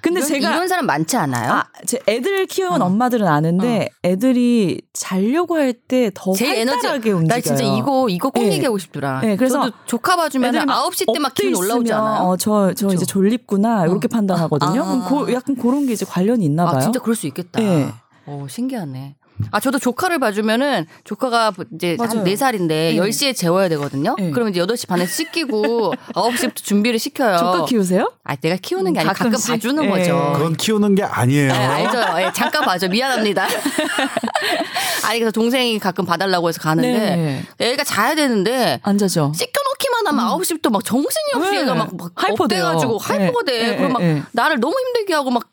[0.00, 1.52] 근데 이런, 제가 이런 사람 많지 않아요?
[1.52, 7.26] 아, 제 애들 키운 엄마들은 아는데 애들이 자려고 할 때 더 활달하게 움직여요.
[7.26, 8.52] 나 진짜 이거 이거 꼭 네.
[8.54, 9.20] 얘기하고 싶더라.
[9.20, 12.22] 네, 그래서 조카 봐주면 애들이 막 9시 때 막 기분 올라오지 않아요?
[12.28, 13.86] 어, 저, 저 이제 졸립구나.
[13.86, 14.80] 이렇게 판단하거든요.
[14.82, 14.84] 아.
[14.84, 16.76] 그럼 고, 약간 그런 게 이제 관련이 있나 봐요.
[16.76, 17.60] 아, 진짜 그럴 수 있겠다.
[17.60, 17.88] 네.
[18.26, 19.16] 어, 신기하네.
[19.50, 21.96] 아, 저도 조카를 봐주면은 조카가 이제.
[21.98, 22.94] 한 4살인데 네.
[22.96, 24.14] 10시에 재워야 되거든요.
[24.18, 24.30] 네.
[24.30, 27.36] 그러면 이제 8시 반에 씻기고 9시부터 준비를 시켜요.
[27.38, 28.12] 조카 키우세요?
[28.24, 29.32] 아, 내가 키우는 게 아니라 가끔.
[29.32, 29.88] 봐주는 예.
[29.88, 30.32] 거죠.
[30.36, 31.52] 그건 키우는 게 아니에요.
[31.52, 31.98] 네, 알죠.
[32.20, 32.88] 예, 잠깐 봐줘.
[32.88, 33.46] 미안합니다.
[35.06, 39.32] 아니, 그래서 동생이 가끔 봐달라고 해서 가는데 애가 자야 되는데 안 자죠.
[39.34, 41.60] 씻겨놓기만 하면 9시부터 막 정신이 없이 네.
[41.62, 42.64] 얘가 막, 막 hyper돼요.
[42.64, 43.62] up돼가지고 hyper가 돼.
[43.70, 44.22] 네, 그럼 막 네, 네.
[44.32, 45.48] 나를 너무 힘들게 하고 막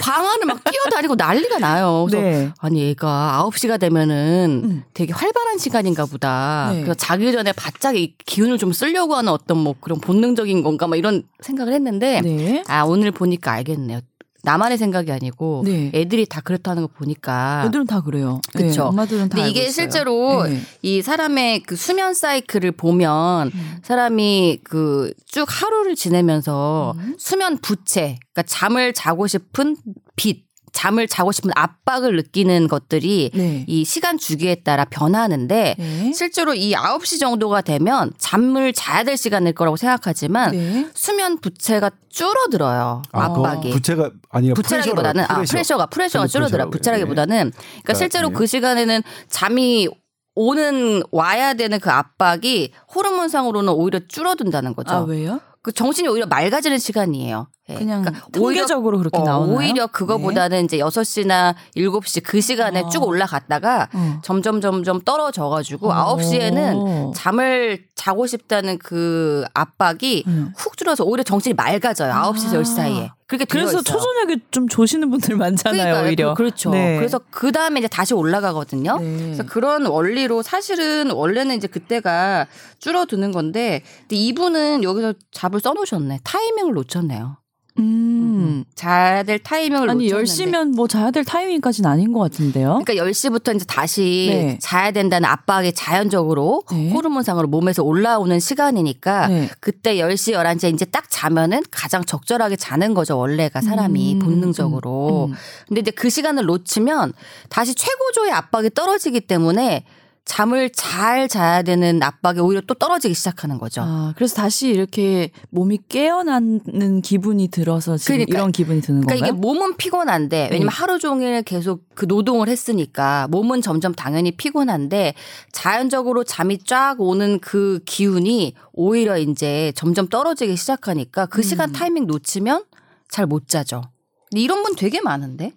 [0.00, 2.06] 방 안을 막 뛰어다니고 난리가 나요.
[2.08, 2.52] 그래서 네.
[2.58, 4.84] 아니 얘가 9시가 되면은 음.
[4.94, 6.70] 되게 활발한 시간인가 보다.
[6.72, 6.82] 네.
[6.82, 10.96] 그래서 자기 전에 바짝 이 기운을 좀 쓰려고 하는 어떤 뭐 그런 본능적인 건가 막
[10.96, 12.62] 이런 생각을 했는데 네.
[12.68, 14.00] 아 오늘 보니까 알겠네요.
[14.46, 15.90] 나만의 생각이 아니고 네.
[15.92, 18.40] 애들이 다 그렇다는 거 보니까 애들은 다 그래요.
[18.52, 18.66] 그쵸.
[18.66, 19.72] 네, 엄마들은 다 근데 이게 있어요.
[19.72, 20.60] 실제로 네.
[20.82, 23.78] 이 사람의 그 수면 사이클을 보면 음.
[23.82, 27.14] 사람이 그 쭉 하루를 지내면서 음.
[27.18, 29.76] 수면 부채, 그러니까 잠을 자고 싶은
[30.16, 30.45] 빛,
[30.76, 33.64] 잠을 자고 싶은 압박을 느끼는 것들이 네.
[33.66, 36.12] 이 시간 주기에 따라 변하는데 네.
[36.14, 40.90] 실제로 이 9시 정도가 되면 잠을 자야 될 시간일 거라고 생각하지만 네.
[40.92, 43.02] 수면 부채가 줄어들어요.
[43.12, 43.70] 아, 압박이.
[43.70, 46.26] 부채가 아니라 부채라기보다는 프레셔라, 아 프레셔가 프레셔가 프레셔.
[46.26, 48.34] 줄어들어 프레셔라고 부채라기보다는 그러니까 그러니까, 실제로 네.
[48.34, 49.88] 그 시간에는 잠이
[50.34, 54.94] 오는 와야 되는 그 압박이 호르몬상으로는 오히려 줄어든다는 거죠.
[54.94, 55.40] 아 왜요?
[55.66, 57.48] 그 정신이 오히려 맑아지는 시간이에요.
[57.70, 57.74] 예.
[57.74, 59.56] 그냥 그러니까 통계적으로 그렇게 어, 나오나요?
[59.56, 62.88] 오히려 그거보다는 이제 6시나 7시 그 시간에 아.
[62.88, 64.20] 쭉 올라갔다가 어.
[64.22, 66.16] 점점 점점 떨어져 가지고 어.
[66.16, 70.52] 9시에는 잠을 자고 싶다는 그 압박이 음.
[70.56, 72.12] 훅 줄어서 오히려 정신이 맑아져요.
[72.12, 73.10] 9시에서 10시 사이에.
[73.26, 73.82] 그렇게 되어 그래서.
[73.82, 76.06] 초저녁에 좀 조시는 분들 많잖아요, 그러니까요.
[76.06, 76.34] 오히려.
[76.34, 76.70] 그- 그렇죠.
[76.70, 76.96] 네.
[76.96, 78.98] 그래서 그 다음에 이제 다시 올라가거든요.
[79.00, 79.18] 네.
[79.24, 82.46] 그래서 그런 원리로 사실은 원래는 이제 그때가
[82.78, 86.20] 줄어드는 건데, 근데 이분은 여기서 잡을 써놓으셨네.
[86.24, 87.38] 타이밍을 놓쳤네요.
[87.78, 88.64] 음.
[88.74, 90.32] 자야 될 타이밍을 아니 놓쳤는데.
[90.32, 92.82] 10시면 뭐 자야 될 타이밍까지는 아닌 것 같은데요.
[92.84, 94.58] 그러니까 10시부터 이제 다시 네.
[94.60, 96.90] 자야 된다는 압박이 자연적으로 네.
[96.90, 99.48] 호르몬상으로 몸에서 올라오는 시간이니까 네.
[99.60, 103.18] 그때 10시, 11시에 이제 딱 자면은 가장 적절하게 자는 거죠.
[103.18, 105.26] 원래가 사람이 음, 본능적으로.
[105.26, 105.36] 음, 음.
[105.68, 107.12] 근데 이제 그 시간을 놓치면
[107.48, 109.84] 다시 최고조의 압박이 떨어지기 때문에
[110.26, 113.82] 잠을 잘 자야 되는 압박이 오히려 또 떨어지기 시작하는 거죠.
[113.84, 119.38] 아, 그래서 다시 이렇게 몸이 깨어나는 기분이 들어서 지금 그러니까- 이런 기분이 드는 그러니까 건가요?
[119.38, 120.74] 이게 몸은 피곤한데 왜냐면 네.
[120.74, 125.14] 하루 종일 계속 그 노동을 했으니까 몸은 점점 당연히 피곤한데
[125.52, 131.72] 자연적으로 잠이 쫙 오는 그 기운이 오히려 이제 점점 떨어지기 시작하니까 그 시간 음.
[131.72, 132.64] 타이밍 놓치면
[133.08, 133.80] 잘 못 자죠.
[134.28, 135.52] 근데 이런 분 되게 많은데.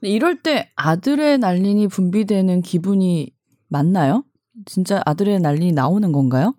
[0.00, 3.30] 이럴 때 아드레날린이 분비되는 기분이
[3.70, 4.24] 맞나요?
[4.66, 6.54] 진짜 아드레날린이 나오는 건가요?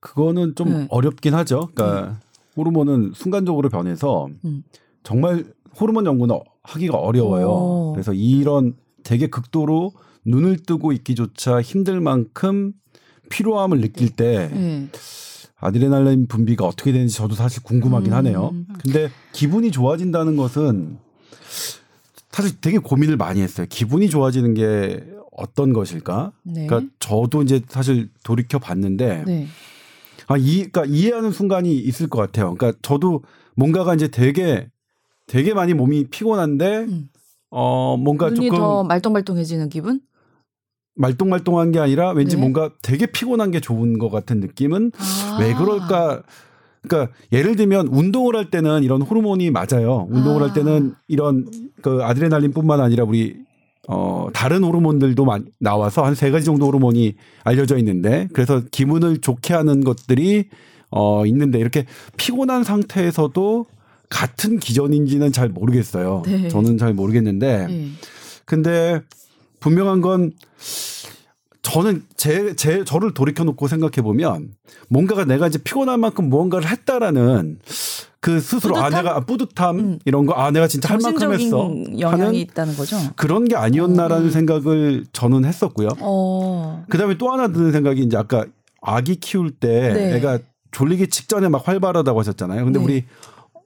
[0.00, 0.86] 그거는 좀 네.
[0.90, 1.68] 어렵긴 하죠.
[1.74, 2.20] 그러니까
[2.56, 4.62] 호르몬은 순간적으로 변해서 음.
[5.02, 5.44] 정말
[5.80, 7.48] 호르몬 연구는 하기가 어려워요.
[7.48, 7.92] 오.
[7.94, 9.92] 그래서 이런 되게 극도로
[10.24, 12.72] 눈을 뜨고 있기조차 힘들 만큼
[13.30, 14.88] 피로함을 느낄 때 네.
[15.56, 18.16] 아드레날린 분비가 어떻게 되는지 저도 사실 궁금하긴 음.
[18.16, 18.54] 하네요.
[18.82, 20.98] 근데 기분이 좋아진다는 것은
[22.30, 23.66] 사실 되게 고민을 많이 했어요.
[23.68, 25.04] 기분이 좋아지는 게
[25.38, 26.32] 어떤 것일까?
[26.42, 26.66] 네.
[26.66, 29.46] 그러니까 저도 이제 사실 돌이켜 봤는데 네.
[30.26, 32.54] 아, 이, 그러니까 이해하는 순간이 있을 것 같아요.
[32.54, 33.22] 그러니까 저도
[33.54, 34.68] 뭔가가 이제 되게
[35.26, 37.08] 되게 많이 몸이 피곤한데 음.
[37.50, 40.00] 어 뭔가 눈이 조금 더 말똥말똥해지는 기분?
[40.96, 42.40] 말똥말똥한 게 아니라 왠지 네.
[42.40, 45.38] 뭔가 되게 피곤한 게 좋은 것 같은 느낌은 아.
[45.40, 46.22] 왜 그럴까?
[46.82, 50.08] 그러니까 예를 들면 운동을 할 때는 이런 호르몬이 맞아요.
[50.10, 50.46] 운동을 아.
[50.46, 51.48] 할 때는 이런
[51.82, 53.36] 그 아드레날린뿐만 아니라 우리
[53.90, 59.54] 어 다른 호르몬들도 많이 나와서 한 세 가지 정도 호르몬이 알려져 있는데 그래서 기분을 좋게
[59.54, 60.48] 하는 것들이
[60.90, 63.66] 어 있는데 이렇게 피곤한 상태에서도
[64.10, 66.22] 같은 기전인지는 잘 모르겠어요.
[66.26, 66.48] 네.
[66.48, 67.88] 저는 잘 모르겠는데 예.
[68.44, 69.00] 근데
[69.60, 70.32] 분명한 건
[71.62, 74.52] 저는 제, 제, 저를 돌이켜 놓고 생각해 보면
[74.88, 77.58] 뭔가가 내가 이제 피곤한 만큼 무언가를 했다라는
[78.20, 79.04] 그 스스로 아, 뿌듯함?
[79.04, 79.98] 내가 뿌듯함 음.
[80.04, 81.72] 이런 거 아, 내가 진짜 할 만큼 했어.
[81.98, 82.96] 영향이 있다는 거죠.
[83.16, 84.30] 그런 게 아니었나라는 음.
[84.30, 85.88] 생각을 저는 했었고요.
[86.00, 86.84] 어.
[86.88, 88.44] 그 다음에 또 하나 드는 생각이 이제 아까
[88.82, 90.16] 아기 키울 때 네.
[90.16, 90.40] 애가
[90.72, 92.64] 졸리기 직전에 막 활발하다고 하셨잖아요.
[92.64, 92.84] 근데 네.
[92.84, 93.04] 우리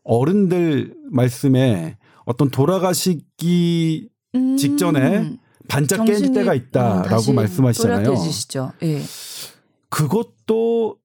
[0.04, 4.56] 어른들 말씀에 어떤 돌아가시기 음.
[4.56, 5.36] 직전에
[5.68, 8.14] 반짝 깬 정신이, 때가 어, 있다라고 말씀하시잖아요.
[8.82, 9.02] 예.
[9.88, 10.96] 그것도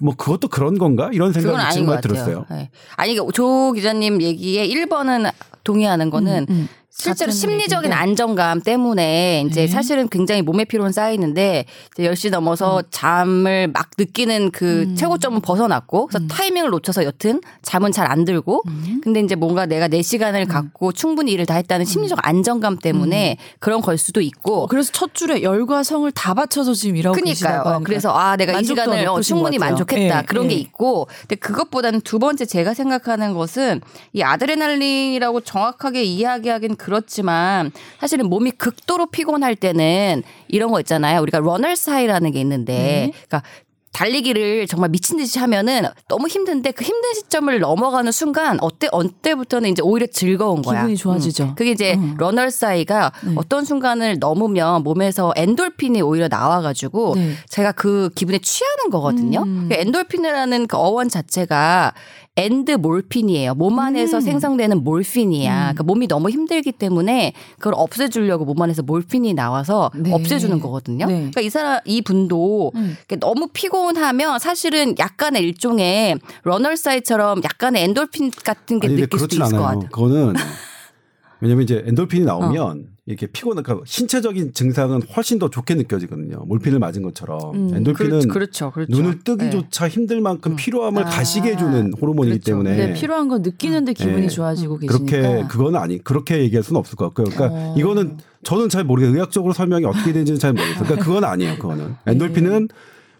[0.00, 2.24] 뭐 그것도 그런 건가 이런 생각이 아닌 정말 것 같아요.
[2.24, 2.46] 들었어요.
[2.50, 2.70] 네.
[2.96, 5.30] 아니 이게 조 기자님 얘기에 1번은
[5.64, 6.68] 동의하는 거는 음, 음.
[6.94, 7.96] 실제로 심리적인 얘기인데.
[7.96, 9.66] 안정감 때문에 이제 네.
[9.66, 11.64] 사실은 굉장히 몸의 피로는 쌓이는데
[11.98, 14.94] 이제 10시 넘어서 잠을 막 느끼는 그 음.
[14.96, 16.28] 최고점은 벗어났고 그래서 음.
[16.28, 19.00] 타이밍을 놓쳐서 여튼 잠은 잘 안 들고 음.
[19.02, 23.80] 근데 이제 뭔가 내가 내 시간을 갖고 충분히 일을 다 했다는 심리적 안정감 때문에 그런
[23.80, 27.68] 걸 수도 있고 어, 그래서 첫 줄에 열과 성을 다 바쳐서 지금 일하고 계시다고.
[27.70, 29.58] 하니까 그래서 아 내가 이 시간을 어, 충분히.
[29.58, 30.58] 만족했다 예, 그런 게 예.
[30.58, 33.80] 있고, 근데 그것보다는 두 번째 제가 생각하는 것은
[34.12, 41.20] 이 아드레날린이라고 정확하게 이야기하긴 그렇지만 사실은 몸이 극도로 피곤할 때는 이런 거 있잖아요.
[41.22, 43.12] 우리가 runner's high라는 게 있는데, 네.
[43.28, 43.42] 그러니까.
[43.92, 49.82] 달리기를 정말 미친 듯이 하면은 너무 힘든데 그 힘든 시점을 넘어가는 순간 어때 어때부터는 이제
[49.82, 50.80] 오히려 즐거운 거야.
[50.80, 51.44] 기분이 좋아지죠.
[51.44, 51.54] 음.
[51.54, 52.16] 그게 이제 음.
[52.18, 53.32] runner's high가 네.
[53.36, 57.34] 어떤 순간을 넘으면 몸에서 엔돌핀이 오히려 나와가지고 네.
[57.50, 59.42] 제가 그 기분에 취하는 거거든요.
[59.42, 59.68] 음.
[59.70, 61.92] 그 엔돌핀이라는 그 어원 자체가
[62.36, 63.54] endo morphine이에요.
[63.54, 64.20] 몸 안에서 음.
[64.22, 65.54] 생성되는 몰핀이야.
[65.54, 70.12] 그러니까 몸이 너무 힘들기 때문에 그걸 없애주려고 몸 안에서 몰핀이 나와서 네.
[70.12, 71.06] 없애주는 거거든요.
[71.06, 71.14] 네.
[71.14, 72.96] 그러니까 이 사람 이 분도 음.
[73.20, 79.42] 너무 피곤하면 사실은 약간의 일종의 runner's high처럼 약간의 엔돌핀 같은 게 아니 느낄 수도 그렇진
[79.42, 79.80] 있을 것 않아요.
[79.80, 79.90] 같아요.
[79.90, 80.34] 그거는
[81.40, 86.44] 왜냐면 이제 엔돌핀이 나오면 이렇게 피곤한 그러니까 신체적인 증상은 훨씬 더 좋게 느껴지거든요.
[86.46, 88.90] 몰핀을 맞은 것처럼 음, 엔돌핀은 그렇죠, 그렇죠.
[88.90, 92.44] 눈을 뜨기조차 힘들 만큼 피로함을 아, 가시게 해주는 호르몬이기 그렇죠.
[92.44, 94.28] 때문에 네, 필요한 거 느끼는데 기분이 네.
[94.28, 95.04] 좋아지고 계시니까.
[95.20, 97.26] 그렇게 그건 아니 그렇게 얘기할 수는 없을 것 같고요.
[97.34, 97.74] 그러니까 어.
[97.78, 99.14] 이거는 저는 잘 모르겠어요.
[99.14, 100.84] 의학적으로 설명이 어떻게 되는지는 잘 모르겠어요.
[100.84, 101.56] 그러니까 그건 아니에요.
[101.58, 102.12] 그거는 네.
[102.12, 102.68] 엔돌핀은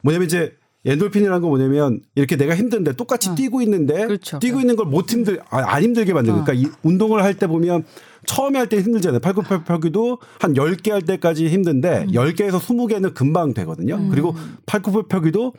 [0.02, 0.52] 뭐냐면 이제
[0.85, 4.40] 엔돌핀이라는 건 뭐냐면 이렇게 내가 힘든데 똑같이 뛰고 있는데 그렇죠.
[4.40, 6.44] 뛰고 있는 걸 못 힘들 아, 안 힘들게 만드는 거예요.
[6.44, 7.85] 그러니까 이 운동을 할 때 보면
[8.26, 9.20] 처음에 할 때 힘들잖아요.
[9.20, 14.08] 팔굽혀펴기도 한 10개 할 때까지 힘든데 10개에서 20개는 금방 되거든요.
[14.11, 14.35] 그리고
[14.66, 15.54] 팔굽혀펴기도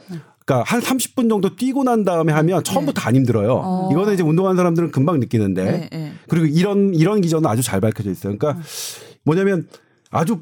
[0.45, 3.62] 그러니까 한 30분 정도 뛰고 난 다음에 하면 처음부터 안 힘들어요.
[3.63, 3.89] 어.
[3.91, 6.13] 이거는 이제 운동하는 사람들은 금방 느끼는데 네, 네.
[6.28, 8.38] 그리고 이런 이런 기전은 아주 잘 밝혀져 있어요.
[8.38, 8.62] 그러니까
[9.23, 9.67] 뭐냐면
[10.10, 10.41] 아주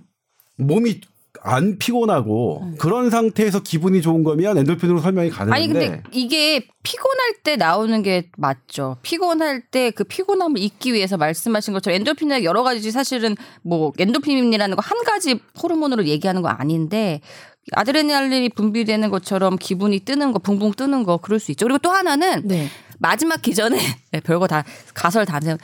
[0.58, 1.02] 몸이
[1.44, 7.56] 안 피곤하고 그런 상태에서 기분이 좋은 거면 엔돌핀으로 설명이 가능한데 아니 근데 이게 피곤할 때
[7.56, 8.98] 나오는 게 맞죠.
[9.02, 14.82] 피곤할 때 그 피곤함을 잊기 위해서 말씀하신 것처럼 엔도핀이나 여러 가지 사실은 뭐 엔도핀이라는 거
[14.82, 17.22] 한 가지 호르몬으로 얘기하는 거 아닌데
[17.74, 21.66] 아드레날린이 분비되는 것처럼 기분이 뜨는 거 붕붕 뜨는 거 그럴 수 있죠.
[21.66, 22.68] 그리고 또 하나는 네.
[23.00, 23.78] 마지막 기전에
[24.12, 25.58] 네, 별거 다 가설 다 하세요.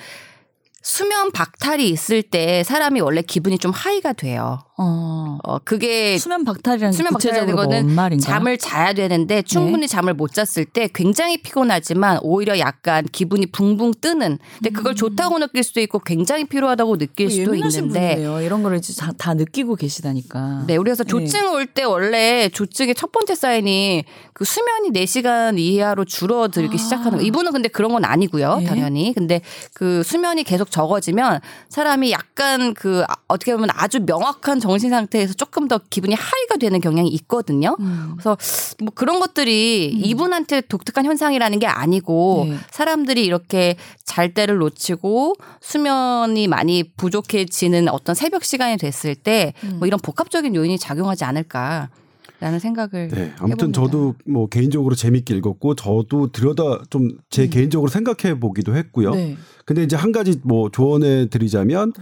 [0.89, 4.59] 수면 박탈이 있을 때 사람이 원래 기분이 좀 하이가 돼요.
[4.77, 5.37] 어.
[5.43, 8.33] 어 그게 수면 박탈이라는 게 수면 박탈이라는 거는 뭔 말인가요?
[8.33, 14.37] 잠을 자야 되는데 충분히 잠을 못 잤을 때 굉장히 피곤하지만 오히려 약간 기분이 붕붕 뜨는.
[14.59, 17.55] 근데 그걸 좋다고 느낄 수도 있고 굉장히 피로하다고 느낄 수도 음.
[17.55, 18.15] 예민하신 있는데.
[18.15, 18.41] 분이네요.
[18.41, 20.63] 이런 거를 이제 다, 다 느끼고 계시다니까.
[20.67, 21.09] 네, 우리 그래서 네.
[21.09, 26.77] 조증 올때 원래 조증의 첫 번째 사인이 그 수면이 4시간 이하로 줄어들기 아.
[26.77, 27.23] 시작하는 거.
[27.25, 28.59] 이분은 근데 그런 건 아니고요.
[28.59, 28.65] 네.
[28.65, 29.13] 당연히.
[29.13, 29.41] 근데
[29.73, 35.67] 그 수면이 계속 적어지면 사람이 약간 그 아- 어떻게 보면 아주 명확한 정신 상태에서 조금
[35.67, 37.75] 더 기분이 하이가 되는 경향이 있거든요.
[37.79, 38.11] 음.
[38.13, 38.37] 그래서
[38.79, 42.57] 뭐 그런 것들이 이분한테 독특한 현상이라는 게 아니고 네.
[42.71, 49.79] 사람들이 이렇게 잘 때를 놓치고 수면이 많이 부족해지는 어떤 새벽 시간이 됐을 때뭐 음.
[49.83, 51.89] 이런 복합적인 요인이 작용하지 않을까
[52.39, 53.81] 라는 생각을 네, 아무튼 해봅니다.
[53.81, 59.09] 저도 뭐 개인적으로 재밌게 읽었고 저도 들여다 좀제 개인적으로 생각해 보기도 했고요.
[59.09, 59.15] 음.
[59.15, 59.37] 네.
[59.65, 61.93] 근데 이제 한 가지 뭐 조언해 드리자면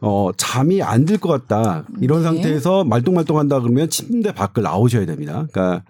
[0.00, 2.24] 어 잠이 안 들 것 같다 이런 네.
[2.24, 5.46] 상태에서 말똥말똥한다 그러면 침대 밖을 나오셔야 됩니다.
[5.52, 5.84] 그러니까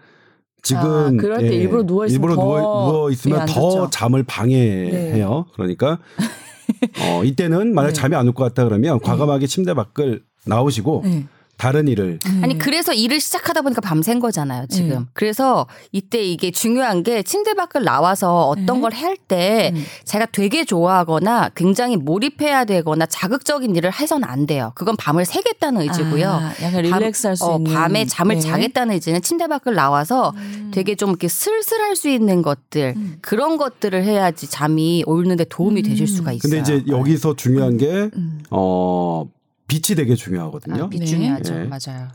[0.62, 3.84] 지금 아, 그럴 때 일부러 누워 있으면 일부러 더 누워, 누워 있으면 예, 안 더.
[3.84, 3.88] 네.
[3.90, 5.46] 잠을 방해해요.
[5.54, 5.98] 그러니까
[7.00, 11.26] 어, 이때는 만약 잠이 안 올 것 같다 그러면 과감하게 침대 밖을 나오시고 네.
[11.56, 14.88] 다른 일을 아니 그래서 일을 시작하다 보니까 밤샌 거잖아요 지금.
[14.88, 14.98] 네.
[15.14, 18.80] 그래서 이때 이게 중요한 게 침대 밖을 나와서 어떤 네.
[18.80, 19.84] 걸할때 음.
[20.04, 24.72] 제가 되게 좋아하거나 굉장히 몰입해야 되거나 자극적인 일을 해서는 안 돼요.
[24.74, 26.28] 그건 밤을 새겠다는 의지고요.
[26.28, 28.40] 아, 약간 릴렉스할 수 어, 있는 밤에 잠을 네.
[28.40, 30.70] 자겠다는 의지는 침대 밖을 나와서 음.
[30.74, 36.32] 되게 좀 이렇게 슬슬할 수 있는 것들 그런 것들을 해야지 잠이 오는데 도움이 되실 수가
[36.32, 36.50] 있어요.
[36.50, 38.42] 근데 이제 여기서 중요한 게 음.
[38.50, 39.24] 어,
[39.66, 40.84] 빛이 되게 중요하거든요.
[40.84, 41.04] 아, 빛 네.
[41.06, 41.54] 중요하죠.
[41.54, 41.64] 네.
[41.64, 42.08] 맞아요.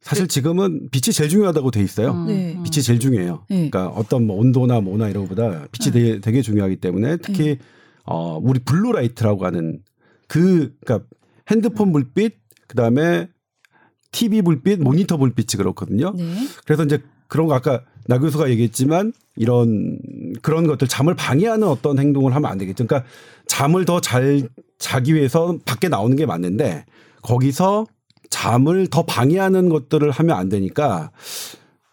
[0.00, 2.12] 사실 지금은 빛이 제일 중요하다고 돼 있어요.
[2.12, 2.54] 음, 네.
[2.54, 2.62] 음.
[2.62, 3.44] 빛이 제일 중요해요.
[3.48, 3.68] 네.
[3.68, 7.58] 그러니까 어떤 뭐 온도나 뭐나 이런 것보다 빛이 되게, 되게 중요하기 때문에 특히
[8.04, 9.82] 어 우리 blue light라고 하는
[10.28, 11.08] 그 그러니까
[11.50, 12.36] 핸드폰 불빛
[12.68, 13.28] 그다음에
[14.12, 16.12] TV 불빛, 모니터 불빛이 그렇거든요.
[16.16, 16.24] 네.
[16.64, 19.98] 그래서 이제 그런 거 아까 나 교수가 얘기했지만 이런
[20.42, 22.86] 그런 것들 잠을 방해하는 어떤 행동을 하면 안 되겠죠.
[22.86, 23.08] 그러니까
[23.46, 26.84] 잠을 더 잘 자기 위해서 밖에 나오는 게 맞는데
[27.22, 27.86] 거기서
[28.30, 31.10] 잠을 더 방해하는 것들을 하면 안 되니까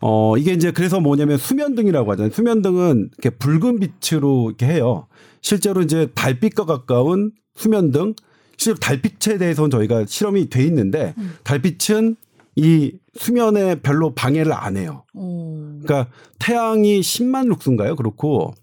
[0.01, 2.31] 어 이게 이제 그래서 뭐냐면 수면등이라고 하잖아요.
[2.33, 5.07] 수면등은 이렇게 붉은 빛으로 이렇게 해요.
[5.41, 8.13] 실제로 이제 달빛과 가까운 수면등
[8.57, 12.15] 실제로 달빛에 대해서는 저희가 실험이 돼 있는데 달빛은
[12.55, 15.05] 이 수면에 별로 방해를 안 해요.
[15.13, 15.55] 오.
[15.83, 16.07] 그러니까
[16.39, 17.95] 태양이 10만 룩스인가요?
[17.95, 18.53] 그렇고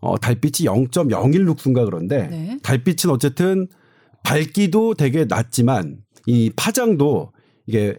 [0.00, 2.58] 어 달빛이 0.01 룩스인가 그런데 네.
[2.62, 3.66] 달빛은 어쨌든
[4.22, 7.32] 밝기도 되게 낮지만 이 파장도
[7.66, 7.96] 이게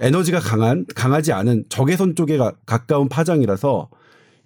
[0.00, 3.90] 에너지가 강한 강하지 않은 적외선 쪽에 가, 가까운 파장이라서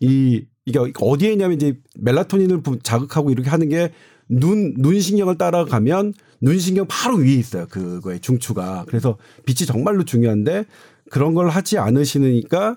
[0.01, 3.90] 이 이게 어디에 있냐면 이제 멜라토닌을 부- 자극하고 이렇게 하는 게
[4.31, 7.66] 눈 눈 신경을 따라가면 눈 신경 바로 위에 있어요.
[7.66, 8.85] 그거의 중추가.
[8.87, 10.64] 그래서 빛이 정말로 중요한데
[11.11, 12.77] 그런 걸 하지 않으시니까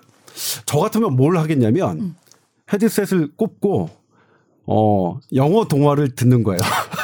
[0.66, 2.14] 저 같으면 뭘 하겠냐면
[2.72, 3.90] 헤드셋을 꼽고
[4.66, 6.58] 어 영어 동화를 듣는 거예요.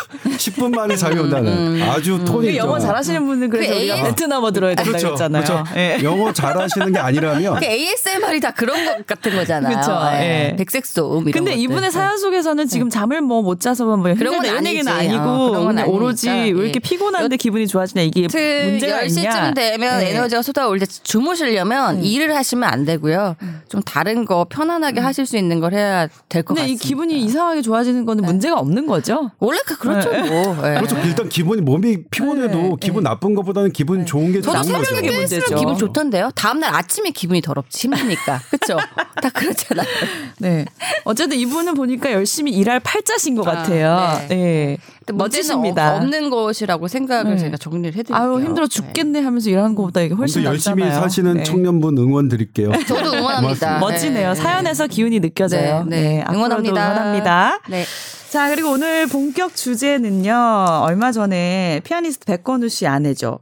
[0.51, 2.79] 10분 만에 잠이 온다는 아주 톤이 그 영어.
[2.79, 5.09] 잘하시는 분은 그래서 그 우리가 AS 베트남어 들어야 된다고 그렇죠.
[5.13, 5.43] 했잖아요.
[5.45, 5.65] 그렇죠.
[5.77, 5.99] 예.
[6.03, 9.77] 영어 잘하시는 게 아니라면 그 ASMR이 다 그런 것 같은 거잖아요.
[9.79, 10.51] 그쵸, 예.
[10.53, 10.57] 예.
[10.57, 11.63] 백색 소음 이런 근데 것들.
[11.63, 14.91] 이분의 사연 속에서는 지금 잠을 뭐 못 자서 뭐 그런 건 이런 얘기는.
[14.93, 16.59] 아니고 어, 그런 오로지 아니니까.
[16.59, 16.81] 왜 이렇게 예.
[16.81, 19.55] 피곤한데 기분이 좋아지냐 이게 아무튼 문제가 10시쯤 있냐.
[19.55, 20.11] 되면 예.
[20.11, 23.37] 에너지가 쏟아올 때 주무시려면 일을 하시면 안 되고요.
[23.69, 26.85] 좀 다른 거 편안하게 하실 수 있는 걸 해야 될것 근데 같습니다.
[26.85, 29.31] 이 기분이 이상하게 좋아지는 거는 문제가 없는 거죠.
[29.39, 30.38] 원래 그- 그렇죠 뭐.
[30.59, 30.75] 예.
[30.77, 30.97] 그렇죠.
[31.05, 34.85] 일단 기분이 몸이 피곤해도 네, 기분 나쁜 것보다는 기분 좋은 게 저도 나은 거죠.
[34.85, 35.57] 새벽에 그게 깨있으면 문제죠.
[35.57, 36.31] 기분 좋던데요.
[36.35, 38.41] 다음 날 아침에 기분이 더럽지 힘드니까.
[38.51, 38.79] 그렇죠.
[39.23, 39.87] 다 그렇잖아요.
[40.39, 40.65] 네.
[41.05, 44.21] 어쨌든 이분은 보니까 열심히 일할 팔자신 것 아, 같아요.
[44.29, 44.37] 네.
[44.37, 44.79] 네.
[45.13, 45.95] 멋지십니다.
[45.97, 47.39] 없- 없는 것이라고 생각을 네.
[47.39, 48.17] 제가 정리를 해드릴게요.
[48.17, 48.69] 아유 힘들어 네.
[48.69, 51.03] 죽겠네 하면서 일하는 것보다 이게 훨씬 열심히 낫잖아요.
[51.03, 51.43] 사시는 네.
[51.45, 52.71] 청년분 응원 드릴게요.
[52.87, 53.79] 저도 응원합니다.
[53.79, 54.29] 멋지네요.
[54.31, 55.85] 네, 사연에서 기운이 느껴져요.
[55.89, 56.25] 네, 네.
[56.31, 56.93] 응원합니다.
[56.93, 57.61] 응원합니다.
[57.69, 57.85] 네.
[58.31, 60.31] 자, 그리고 오늘 본격 주제는요.
[60.83, 63.39] 얼마 전에 피아니스트 백건우 씨 아내죠.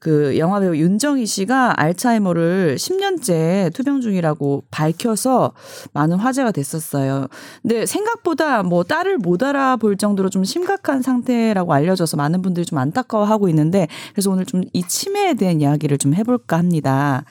[0.00, 5.52] 그 영화배우 윤정희 씨가 알츠하이머를 10년째 투병 중이라고 밝혀서
[5.92, 7.26] 많은 화제가 됐었어요.
[7.60, 13.50] 근데 생각보다 뭐 딸을 못 알아볼 정도로 좀 심각한 상태라고 알려져서 많은 분들이 좀 안타까워하고
[13.50, 17.24] 있는데 그래서 오늘 좀 이 치매에 대한 이야기를 좀 해볼까 합니다.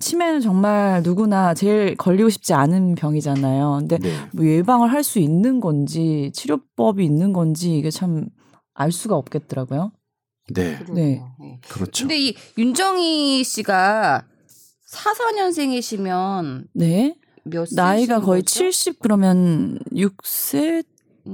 [0.00, 3.78] 치매는 정말 누구나 제일 걸리고 싶지 않은 병이잖아요.
[3.80, 4.10] 근데 네.
[4.32, 8.28] 뭐 예방을 할 수 있는 건지 치료법이 있는 건지 이게 참
[8.78, 9.90] 알 수가 없겠더라고요.
[10.54, 10.78] 네.
[10.94, 11.20] 네.
[11.68, 12.04] 그렇죠.
[12.04, 14.24] 근데 이 윤정희 씨가
[14.92, 17.16] 44년생이시면 네.
[17.42, 18.60] 몇 나이가 거의 거죠?
[18.60, 20.84] 70 그러면 6세,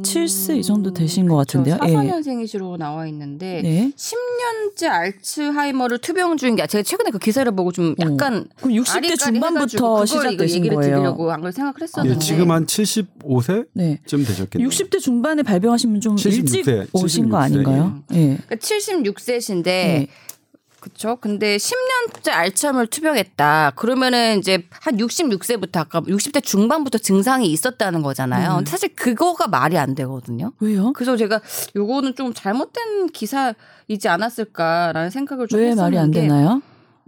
[0.03, 1.79] 7세 이 정도 되신 것 같은데요.
[1.85, 1.87] 예.
[1.95, 3.93] 44년생이시로 나와 있는데 네.
[3.97, 9.17] 10년째 알츠하이머를 투병 중인 게 제가 최근에 그 기사를 보고 좀 약간 그럼 60대 아리까리
[9.17, 10.95] 중반부터 시작되신 얘기를 거예요.
[10.97, 14.01] 드리려고 안 그걸 생각을 했었는데 예, 지금 한 75세쯤 네.
[14.07, 14.69] 되셨겠네요.
[14.69, 16.33] 60대 중반에 발병하시면 좀 76세,
[16.67, 17.41] 일찍 오신 거 76세.
[17.43, 18.03] 아닌가요?
[18.13, 18.39] 예.
[18.47, 20.07] 그러니까 76세신데
[20.85, 20.91] 네.
[20.91, 21.17] 그쵸?
[21.21, 23.73] 근데 10년째 알츠하이머를 투병했다.
[23.77, 28.59] 그러면은 이제 한 66세부터 아까 60대 중반부터 증상이 있었다는 거잖아요.
[28.59, 28.67] 음.
[28.67, 30.53] 사실 그거가 말이 안 되거든요.
[30.61, 30.93] 왜요?
[30.93, 31.41] 그래서 제가
[31.75, 36.63] 요거는 좀 잘못된 기사이지 않았을까라는 생각을 좀 왜 했었는데 말이 안 되나요?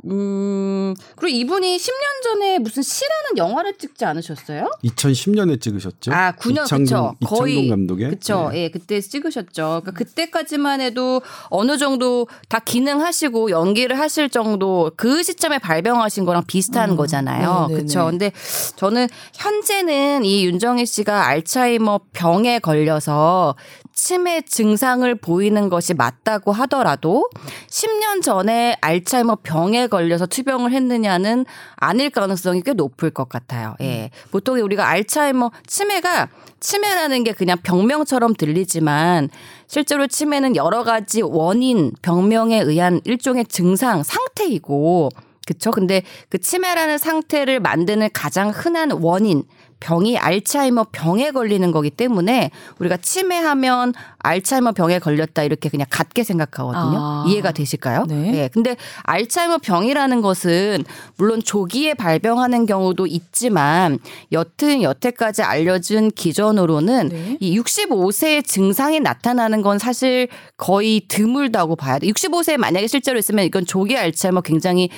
[0.04, 4.70] 음, 그리고 이분이 10년 전에 무슨 시라는 영화를 찍지 않으셨어요?
[4.84, 6.12] 2010년에 찍으셨죠?
[6.12, 7.34] 아, 9년 이창동, 그쵸.
[7.34, 8.10] 거의 이창동 감독의.
[8.10, 8.50] 그쵸.
[8.52, 8.64] 네.
[8.64, 9.82] 예, 그때 찍으셨죠.
[9.82, 16.90] 그러니까 그때까지만 해도 어느 정도 다 기능하시고 연기를 하실 정도 그 시점에 발병하신 거랑 비슷한
[16.90, 17.66] 음, 거잖아요.
[17.68, 17.82] 네네네.
[17.82, 18.06] 그쵸.
[18.06, 18.32] 근데
[18.76, 23.56] 저는 현재는 이 윤정희 씨가 알츠하이머 병에 걸려서
[23.96, 27.28] 치매 증상을 보이는 것이 맞다고 하더라도
[27.68, 33.74] 10년 전에 알츠하이머 병에 걸려서 투병을 했느냐는 아닐 가능성이 꽤 높을 것 같아요.
[33.80, 34.10] 예.
[34.30, 36.28] 보통 우리가 알츠하이머 치매가
[36.60, 39.30] 치매라는 게 그냥 병명처럼 들리지만
[39.66, 45.08] 실제로 치매는 여러 가지 원인, 병명에 의한 일종의 증상, 상태이고
[45.46, 45.70] 그쵸?
[45.70, 49.44] 근데 그 치매라는 상태를 만드는 가장 흔한 원인,
[49.80, 56.98] 병이 알츠하이머 병에 걸리는 거기 때문에 우리가 치매하면 알츠하이머 병에 걸렸다 이렇게 그냥 같게 생각하거든요.
[56.98, 57.24] 아.
[57.28, 58.04] 이해가 되실까요?
[58.08, 58.32] 네.
[58.34, 58.48] 예.
[58.52, 60.84] 근데 알츠하이머 병이라는 것은
[61.16, 63.98] 물론 조기에 발병하는 경우도 있지만
[64.32, 67.36] 여튼 여태까지 알려진 기전으로는 네.
[67.40, 72.06] 이 65세 증상이 나타나는 건 사실 거의 드물다고 봐야 돼.
[72.08, 74.88] 65세에 만약에 실제로 있으면 이건 조기 알츠하이머 굉장히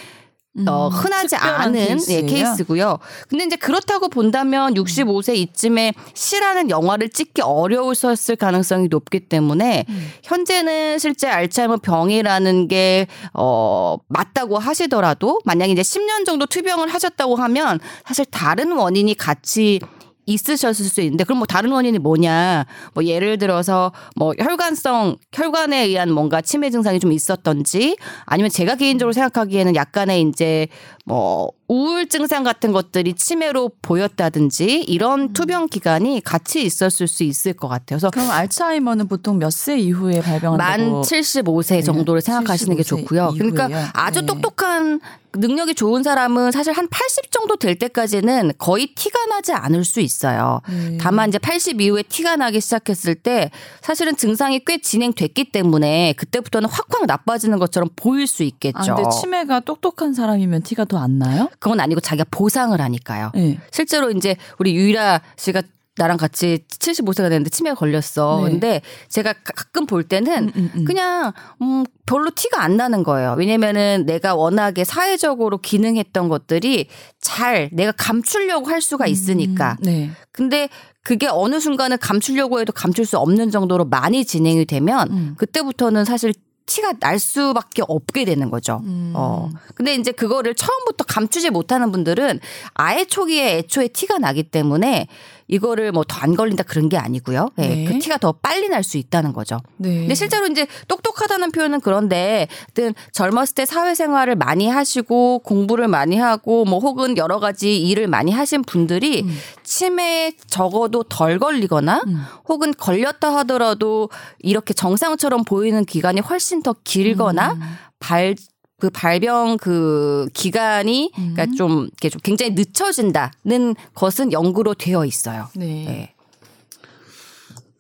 [0.66, 2.22] 어, 흔하지 음, 않은 케이스예요?
[2.22, 2.98] 예, 케이스고요.
[3.28, 10.11] 근데 이제 그렇다고 본다면 65세 이쯤에 시라는 영화를 찍기 어려웠을 가능성이 높기 때문에 음.
[10.22, 17.78] 현재는 실제 알츠하이머 병이라는 게 어, 맞다고 하시더라도 만약에 이제 10년 정도 투병을 하셨다고 하면
[18.06, 19.80] 사실 다른 원인이 같이
[20.28, 22.66] 있으셨을 수 있는데 그럼 뭐 다른 원인이 뭐냐?
[22.94, 29.12] 뭐 예를 들어서 뭐 혈관성 혈관에 의한 뭔가 치매 증상이 좀 있었던지 아니면 제가 개인적으로
[29.12, 30.68] 생각하기에는 약간의 이제
[31.04, 37.68] 뭐 우울 증상 같은 것들이 치매로 보였다든지 이런 투병 기간이 같이 있었을 수 있을 것
[37.68, 37.98] 같아요.
[37.98, 41.02] 그래서 그럼 알츠하이머는 보통 몇 세 이후에 만 발병한다고?
[41.02, 43.34] 75세 정도를 생각하시는 게 75세 좋고요.
[43.36, 43.86] 그러니까 이후에요?
[43.92, 44.26] 아주 네.
[44.26, 45.00] 똑똑한
[45.34, 50.62] 능력이 좋은 사람은 사실 한 80 정도 될 때까지는 거의 티가 나지 않을 수 있어요.
[50.68, 50.96] 네.
[50.98, 53.50] 다만 이제 80 이후에 티가 나기 시작했을 때
[53.82, 58.78] 사실은 증상이 꽤 진행됐기 때문에 그때부터는 확확 나빠지는 것처럼 보일 수 있겠죠.
[58.78, 61.48] 아, 근데 치매가 똑똑한 사람이면 티가 더 안 나요?
[61.59, 63.32] 그건 아니고 자기가 보상을 하니까요.
[63.34, 63.59] 네.
[63.70, 65.62] 실제로 이제 우리 유이라 씨가
[65.96, 68.42] 나랑 같이 75세가 됐는데 치매가 걸렸어.
[68.44, 68.50] 네.
[68.52, 70.84] 근데 제가 가- 가끔 볼 때는 음, 음, 음.
[70.84, 73.34] 그냥 음 별로 티가 안 나는 거예요.
[73.36, 76.86] 왜냐면은 내가 워낙에 사회적으로 기능했던 것들이
[77.20, 79.76] 잘 내가 감추려고 할 수가 있으니까.
[79.80, 80.11] 음, 네.
[80.30, 80.68] 근데
[81.02, 85.34] 그게 어느 순간은 감추려고 해도 감출 수 없는 정도로 많이 진행이 되면 음.
[85.36, 86.32] 그때부터는 사실
[86.68, 88.80] 티가 날 수밖에 없게 되는 거죠.
[88.84, 89.12] 음.
[89.16, 89.50] 어.
[89.74, 92.40] 근데 이제 그거를 처음부터 감추지 못하는 분들은
[92.74, 95.08] 아예 초기에 애초에 티가 나기 때문에
[95.49, 97.51] 이거를 뭐 더 안 걸린다 그런 게 아니고요.
[97.59, 97.84] 예, 네.
[97.84, 99.59] 그 티가 더 빨리 날 수 있다는 거죠.
[99.76, 100.01] 네.
[100.01, 106.64] 근데 실제로 이제 똑똑하다는 표현은 그런데 하여튼 젊었을 때 사회생활을 많이 하시고 공부를 많이 하고
[106.64, 109.24] 뭐 혹은 여러 가지 일을 많이 하신 분들이
[109.62, 112.22] 치매에 적어도 덜 걸리거나 음.
[112.49, 117.61] 혹은 걸렸다 하더라도 이렇게 정상처럼 보이는 기간이 훨씬 더 길거나 음.
[118.01, 118.34] 발
[118.80, 121.34] 그 발병 그 기간이 음.
[121.34, 125.48] 그러니까 좀 이렇게 좀 굉장히 늦춰진다는 것은 연구로 되어 있어요.
[125.56, 125.66] 네.
[125.66, 126.14] 네.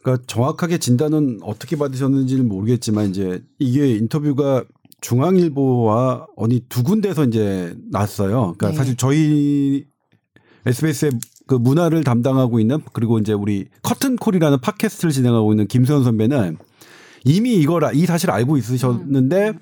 [0.02, 4.64] 그러니까 정확하게 진단은 어떻게 받으셨는지는 모르겠지만 이제 이게 인터뷰가
[5.00, 8.54] 중앙일보와 어느 두 군데서 이제 났어요.
[8.58, 8.74] 그러니까 네.
[8.76, 9.84] 사실 저희
[10.66, 11.12] SBS의
[11.46, 16.58] 그 문화를 담당하고 있는 그리고 이제 우리 커튼콜이라는 팟캐스트를 진행하고 있는 김수현 선배는
[17.24, 19.52] 이미 이걸 아- 이 사실 알고 있으셨는데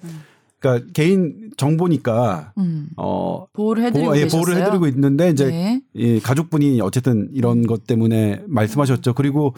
[0.66, 2.88] 그러니까 개인 정보니까 음.
[2.96, 4.26] 어 보호를 해드리고 보호, 예.
[4.26, 5.80] 보호를 해드리고 있는데 이제 네.
[5.94, 9.14] 이 가족분이 어쨌든 이런 것 때문에 말씀하셨죠.
[9.14, 9.54] 그리고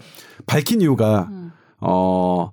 [0.47, 1.31] 밝힌 이유가
[1.81, 2.53] 어,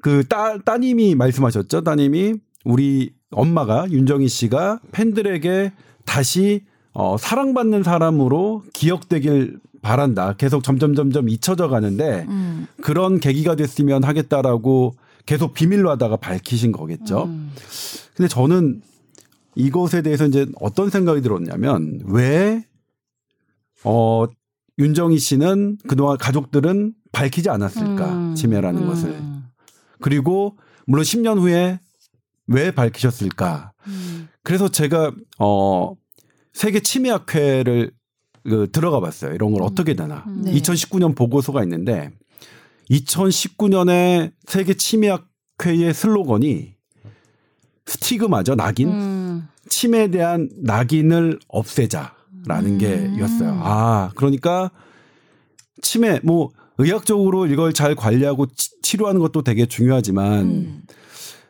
[0.00, 1.82] 그 따, 따님이 말씀하셨죠.
[1.82, 5.72] 따님이 우리 엄마가 윤정희 씨가 팬들에게
[6.04, 10.34] 다시 어, 사랑받는 사람으로 기억되길 바란다.
[10.34, 12.66] 계속 점점 점점 잊혀져 가는데 음.
[12.82, 14.94] 그런 계기가 됐으면 하겠다라고
[15.28, 17.24] 계속 비밀로 하다가 밝히신 거겠죠.
[17.24, 17.52] 음.
[18.16, 18.80] 근데 저는
[19.56, 22.64] 이것에 대해서 이제 어떤 생각이 들었냐면 왜
[23.84, 24.24] 어,
[24.78, 28.34] 윤정희 씨는 그동안 가족들은 밝히지 않았을까 음.
[28.36, 28.88] 치매라는 음.
[28.88, 29.20] 것을
[30.00, 30.56] 그리고
[30.86, 31.78] 물론 10년 후에
[32.46, 34.28] 왜 밝히셨을까 음.
[34.42, 35.94] 그래서 제가 어
[36.54, 37.90] 세계 치매학회를
[38.44, 40.54] 그 들어가 봤어요 이런 걸 어떻게 되나 네.
[40.54, 42.12] 2019년 보고서가 있는데
[42.90, 46.74] 2019년에 세계 치매학회의 슬로건이
[47.86, 49.48] 스티그마죠 낙인 음.
[49.68, 52.10] 치매에 대한 낙인을 없애자라는
[52.46, 52.78] 음.
[52.78, 53.60] 게였어요.
[53.62, 54.70] 아, 그러니까
[55.82, 60.82] 치매 뭐 의학적으로 이걸 잘 관리하고 치, 치료하는 것도 되게 중요하지만 음.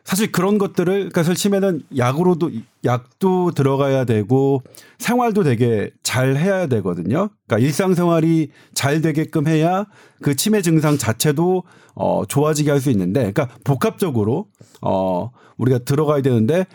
[0.09, 2.49] 사실 그런 것들을 그러니까 치매는 약으로도
[2.83, 4.63] 약도 들어가야 되고
[4.97, 7.29] 생활도 되게 잘 해야 되거든요.
[7.45, 9.85] 그러니까 일상생활이 잘 되게끔 해야
[10.23, 11.61] 그 치매 증상 자체도
[11.93, 14.47] 어 좋아지게 할 수 있는데 그러니까 복합적으로
[14.81, 16.65] 어 우리가 들어가야 되는데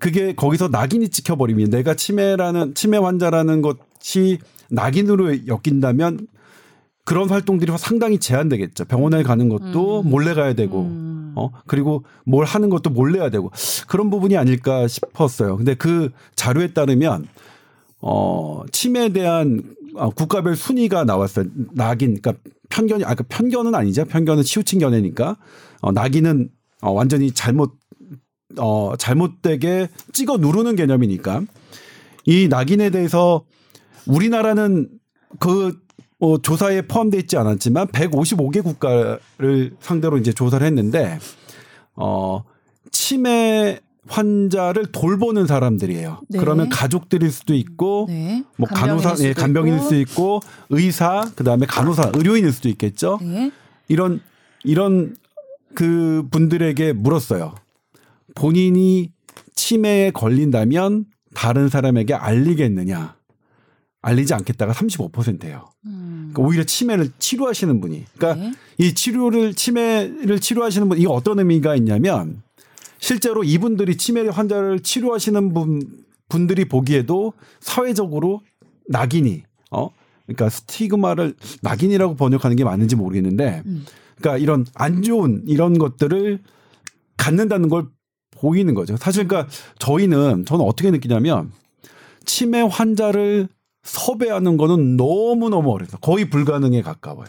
[0.00, 4.38] 그게 거기서 낙인이 찍혀 버리면 내가 치매라는 치매 환자라는 것이
[4.70, 6.26] 낙인으로 엮인다면
[7.04, 8.84] 그런 활동들이 상당히 제한되겠죠.
[8.84, 10.88] 병원에 가는 것도 몰래 가야 되고,
[11.34, 13.50] 어, 그리고 뭘 하는 것도 몰래 해야 되고,
[13.88, 15.56] 그런 부분이 아닐까 싶었어요.
[15.56, 17.26] 근데 그 자료에 따르면,
[18.00, 19.62] 어, 치매에 대한
[19.94, 21.46] 어, 국가별 순위가 나왔어요.
[21.72, 22.34] 낙인, 그러니까
[22.70, 24.04] 편견이, 아까 그러니까 편견은 아니죠.
[24.06, 25.36] 편견은 치우친 견해니까,
[25.80, 26.48] 어, 낙인은
[26.80, 27.72] 어, 완전히 잘못,
[28.58, 31.42] 어, 잘못되게 찍어 누르는 개념이니까,
[32.24, 33.44] 이 낙인에 대해서
[34.06, 34.88] 우리나라는
[35.38, 35.78] 그
[36.22, 41.18] 어, 조사에 포함되어 있지 않았지만 155개 국가를 상대로 이제 조사를 했는데
[41.96, 42.44] 어
[42.92, 46.20] 치매 환자를 돌보는 사람들이에요.
[46.28, 46.38] 네.
[46.38, 48.44] 그러면 가족들일 수도 있고 네.
[48.56, 49.82] 뭐 간호사 예, 간병인일 있고.
[49.82, 53.18] 수도 있고 의사 그 다음에 간호사 의료인일 수도 있겠죠.
[53.20, 53.50] 네.
[53.88, 54.20] 이런
[54.62, 55.16] 이런
[55.74, 57.56] 그 분들에게 물었어요.
[58.36, 59.10] 본인이
[59.56, 63.16] 치매에 걸린다면 다른 사람에게 알리겠느냐?
[64.02, 65.70] 알리지 않겠다가 35%예요.
[65.82, 68.04] 그러니까 오히려 치매를 치료하시는 분이.
[68.16, 68.52] 그러니까 네.
[68.78, 72.42] 이 치료를 치매를 치료하시는 분 이게 어떤 의미가 있냐면
[72.98, 75.82] 실제로 이분들이 치매 환자를 치료하시는 분
[76.28, 78.40] 분들이 보기에도 사회적으로
[78.88, 79.90] 낙인이 어
[80.26, 83.62] 그러니까 스티그마를 낙인이라고 번역하는 게 맞는지 모르겠는데
[84.16, 86.40] 그러니까 이런 안 좋은 이런 것들을
[87.16, 87.86] 갖는다는 걸
[88.30, 88.96] 보이는 거죠.
[88.96, 91.52] 사실 그러니까 저희는 저는 어떻게 느끼냐면
[92.24, 93.48] 치매 환자를
[93.82, 97.28] 섭외하는 거는 너무너무 어려서 거의 불가능에 가까워요.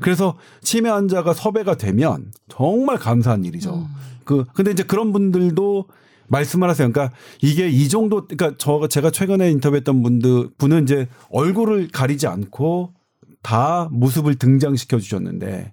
[0.00, 3.86] 그래서 치매 환자가 섭외가 되면 정말 감사한 일이죠.
[4.24, 5.86] 그 근데 이제 그런 분들도
[6.28, 6.90] 말씀을 하세요.
[6.90, 12.94] 그러니까 이게 이 정도 그러니까 저 제가 최근에 인터뷰했던 분들 분은 이제 얼굴을 가리지 않고
[13.42, 15.72] 다 모습을 등장시켜 주셨는데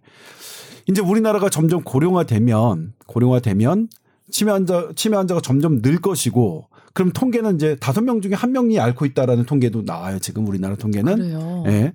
[0.88, 3.88] 이제 우리나라가 점점 고령화되면 고령화되면
[4.32, 6.68] 치매 환자 치매 환자가 점점 늘 것이고
[7.00, 10.20] 그럼 통계는 이제 다섯 명 중에 한 명이 앓고 있다라는 통계도 나와요.
[10.20, 11.16] 지금 우리나라 통계는.
[11.16, 11.64] 그래요.
[11.68, 11.94] 예.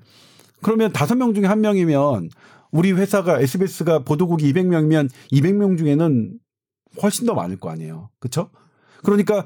[0.63, 2.31] 그러면 다섯 명 중에 한 명이면
[2.71, 6.39] 우리 회사가 SBS가 보도국이 200명이면 200명 중에는
[7.03, 8.09] 훨씬 더 많을 거 아니에요.
[8.19, 8.49] 그렇죠?
[9.03, 9.45] 그러니까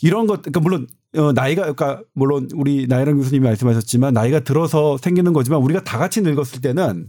[0.00, 0.86] 이런 것 그러니까 물론
[1.16, 6.20] 어 나이가 그러니까 물론 우리 나이랑 교수님이 말씀하셨지만 나이가 들어서 생기는 거지만 우리가 다 같이
[6.20, 7.08] 늙었을 때는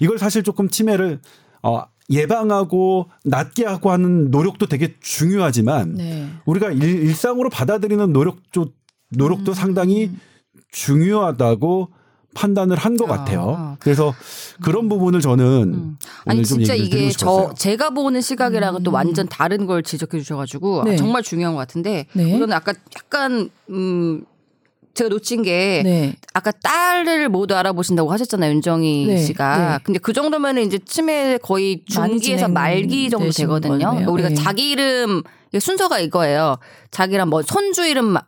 [0.00, 1.20] 이걸 사실 조금 치매를
[1.62, 6.28] 어 예방하고 낫게 하고 하는 노력도 되게 중요하지만 네.
[6.44, 8.66] 우리가 일, 일상으로 받아들이는 노력도
[9.10, 10.10] 노력도 상당히
[10.70, 11.90] 중요하다고
[12.34, 13.16] 판단을 한것 아.
[13.16, 13.76] 같아요.
[13.80, 14.14] 그래서
[14.62, 15.96] 그런 부분을 저는 오늘
[16.26, 17.52] 아니 좀 진짜 이게 저.
[17.56, 20.96] 제가 보는 시각이랑은 또 완전 다른 걸 지적해 주셔가지고 네.
[20.96, 22.34] 정말 중요한 것 같은데 네.
[22.36, 24.24] 우선 아까 약간 음
[24.96, 26.16] 제가 놓친 게 네.
[26.32, 29.78] 아까 딸을 모두 알아보신다고 하셨잖아요 윤정희 네, 씨가 네.
[29.84, 33.90] 근데 그 정도면은 이제 치매 거의 중기에서 말기 정도 되거든요.
[33.90, 34.10] 거네요.
[34.10, 34.34] 우리가 네.
[34.34, 35.22] 자기 이름
[35.58, 36.56] 순서가 이거예요.
[36.90, 38.22] 자기랑 뭐 손주 이름 마-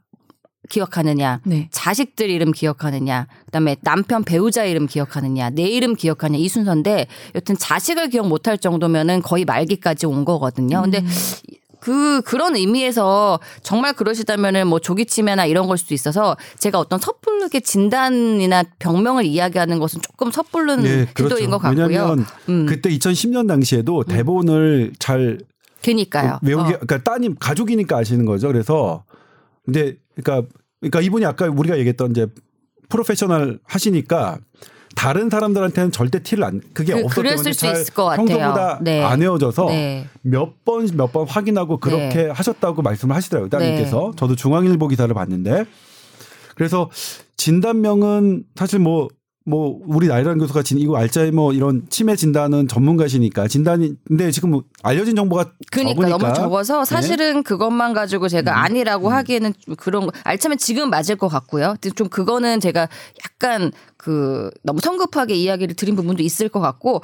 [0.69, 1.69] 기억하느냐, 네.
[1.73, 8.11] 자식들 이름 기억하느냐, 그다음에 남편 배우자 이름 기억하느냐, 내 이름 기억하냐 이 순서인데 여튼 자식을
[8.11, 10.83] 기억 못할 정도면은 거의 말기까지 온 거거든요.
[10.83, 11.03] 근데
[11.81, 17.61] 그 그런 의미에서 정말 그러시다면은 뭐 조기 치매나 이런 걸 수도 있어서 제가 어떤 섣부르게
[17.61, 21.87] 진단이나 병명을 이야기하는 것은 조금 섣부른 네, 태도인 것 같고요.
[21.87, 22.67] 왜냐하면 음.
[22.67, 25.39] 그때 2010년 당시에도 대본을 잘
[25.83, 26.39] 그니까요.
[26.43, 26.79] 외우기 어.
[26.81, 28.49] 그러니까 따님 가족이니까 아시는 거죠.
[28.49, 29.05] 그래서
[29.65, 30.49] 근데 그러니까
[30.81, 32.27] 그러니까 이분이 아까 우리가 얘기했던 이제
[32.89, 34.39] 프로페셔널 하시니까
[34.99, 38.27] 다른 사람들한테는 절대 티를 안 그게 그- 없었기 때문에 수잘 있을 것 같아요.
[38.27, 39.01] 평소보다 네.
[39.03, 40.07] 안 외워져서 네.
[40.23, 43.49] 몇번 몇 번 확인하고 그렇게 하셨다고 말씀을 하시더라고요.
[43.49, 45.65] 따님께서 저도 중앙일보 기사를 봤는데
[46.57, 46.91] 그래서
[47.37, 54.31] 진단명은 사실 뭐뭐 우리 나이라는 교수가 진 이거 알츠하이머 이런 치매 진단은 전문가시니까 진단이 근데
[54.33, 56.85] 지금 뭐 알려진 정보가 그러니까 적으니까 너무 적어서 네.
[56.85, 58.57] 사실은 그것만 가지고 제가 음.
[58.57, 61.77] 아니라고 하기에는 좀 그런 거 알차면 지금 맞을 것 같고요.
[61.95, 62.89] 좀 그거는 제가
[63.25, 67.03] 약간 그 너무 성급하게 이야기를 드린 부분도 있을 것 같고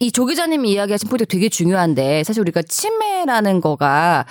[0.00, 4.26] 이 조 기자님이 이야기하신 포인트 되게 중요한데 사실 우리가 치매라는 거가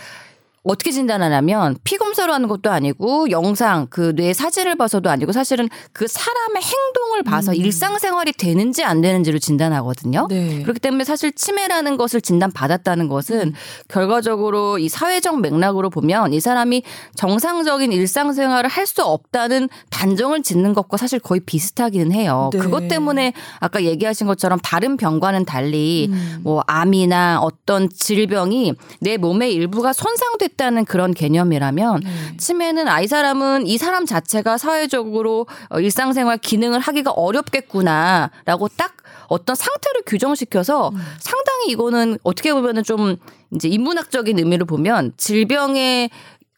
[0.64, 6.07] 어떻게 진단하냐면 피 검사로 하는 것도 아니고 영상 그 뇌 사진을 봐서도 아니고 사실은 그
[6.07, 10.28] 사람의 행동을 봐서 일상생활이 되는지 안 되는지를 진단하거든요.
[10.30, 10.62] 네.
[10.64, 13.53] 그렇기 때문에 사실 치매라는 것을 진단 받았다는 것은
[13.88, 16.84] 결과적으로 이 사회적 맥락으로 보면 이 사람이
[17.16, 22.49] 정상적인 일상생활을 할 수 없다는 단정을 짓는 것과 사실 거의 비슷하기는 해요.
[22.51, 22.57] 네.
[22.57, 26.39] 그것 때문에 아까 얘기하신 것처럼 다른 병과는 달리 음.
[26.41, 32.37] 뭐 암이나 어떤 질병이 내 몸의 일부가 손상 됐다는 그런 개념이라면 네.
[32.37, 38.97] 치매는 아이 사람은 이 사람 자체가 사회적으로 어, 일상생활 기능을 하기가 어렵겠구나라고 딱
[39.27, 43.17] 어떤 상태를 규정시켜서 상당히 이거는 어떻게 보면은 좀
[43.53, 46.09] 이제 인문학적인 의미를 보면 질병의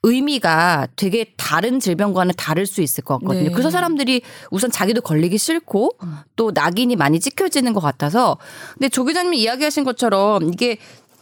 [0.04, 3.50] 의미가 되게 다른 질병과는 다를 수 있을 것 같거든요.
[3.50, 3.52] 네.
[3.52, 5.92] 그래서 사람들이 우선 자기도 걸리기 싫고
[6.36, 8.38] 또 낙인이 많이 찍혀지는 것 같아서
[8.74, 10.78] 근데 조 기자님이 이야기하신 것처럼 이게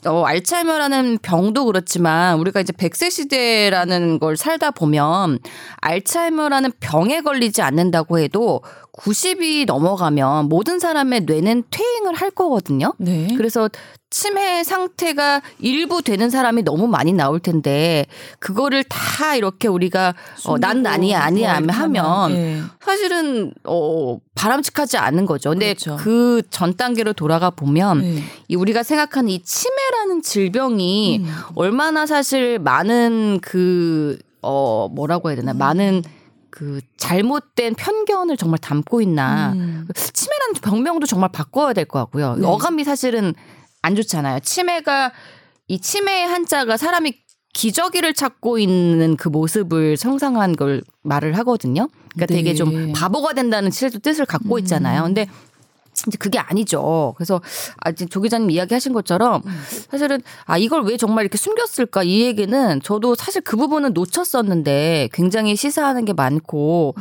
[0.06, 5.40] 어, 알츠하이머라는 병도 그렇지만 우리가 이제 100세 시대라는 걸 살다 보면
[5.78, 8.62] 알츠하이머라는 병에 걸리지 않는다고 해도
[8.94, 12.94] 90이 넘어가면 모든 사람의 뇌는 퇴행을 할 거거든요.
[12.98, 13.34] 네.
[13.36, 13.70] 그래서
[14.10, 18.06] 치매 상태가 일부 되는 사람이 너무 많이 나올 텐데
[18.40, 22.62] 그거를 다 이렇게 우리가 어, 난 아니야 아니야 뭐 이렇게 하면 예.
[22.82, 25.52] 사실은 어 바람직하지 않은 거죠.
[25.52, 25.98] 근데 그렇죠.
[25.98, 28.24] 그전 단계로 돌아가 보면 네.
[28.48, 31.36] 이 우리가 생각하는 이 치매라는 질병이 음.
[31.56, 36.02] 얼마나 사실 많은 그어 뭐라고 해야 되나 많은
[36.50, 39.88] 그 잘못된 편견을 정말 담고 있나 음.
[39.94, 42.36] 치매라는 병명도 정말 바꿔야 될 것 같고요.
[42.38, 42.48] 네.
[42.48, 43.36] 어감이 사실은
[43.82, 44.40] 안 좋잖아요.
[44.42, 45.12] 치매가
[45.68, 47.14] 이 치매의 한자가 사람이
[47.54, 51.88] 기저귀를 찾고 있는 그 모습을 상상한 걸 말을 하거든요.
[52.14, 52.56] 그러니까 되게 네.
[52.56, 55.04] 좀 바보가 된다는 실도 뜻을 갖고 있잖아요.
[55.04, 55.28] 근데
[56.10, 57.14] 이제 그게 아니죠.
[57.16, 57.42] 그래서
[57.78, 59.42] 아, 조 기자님 이야기하신 것처럼
[59.90, 65.56] 사실은 아 이걸 왜 정말 이렇게 숨겼을까 이 얘기는 저도 사실 그 부분은 놓쳤었는데 굉장히
[65.56, 66.96] 시사하는 게 많고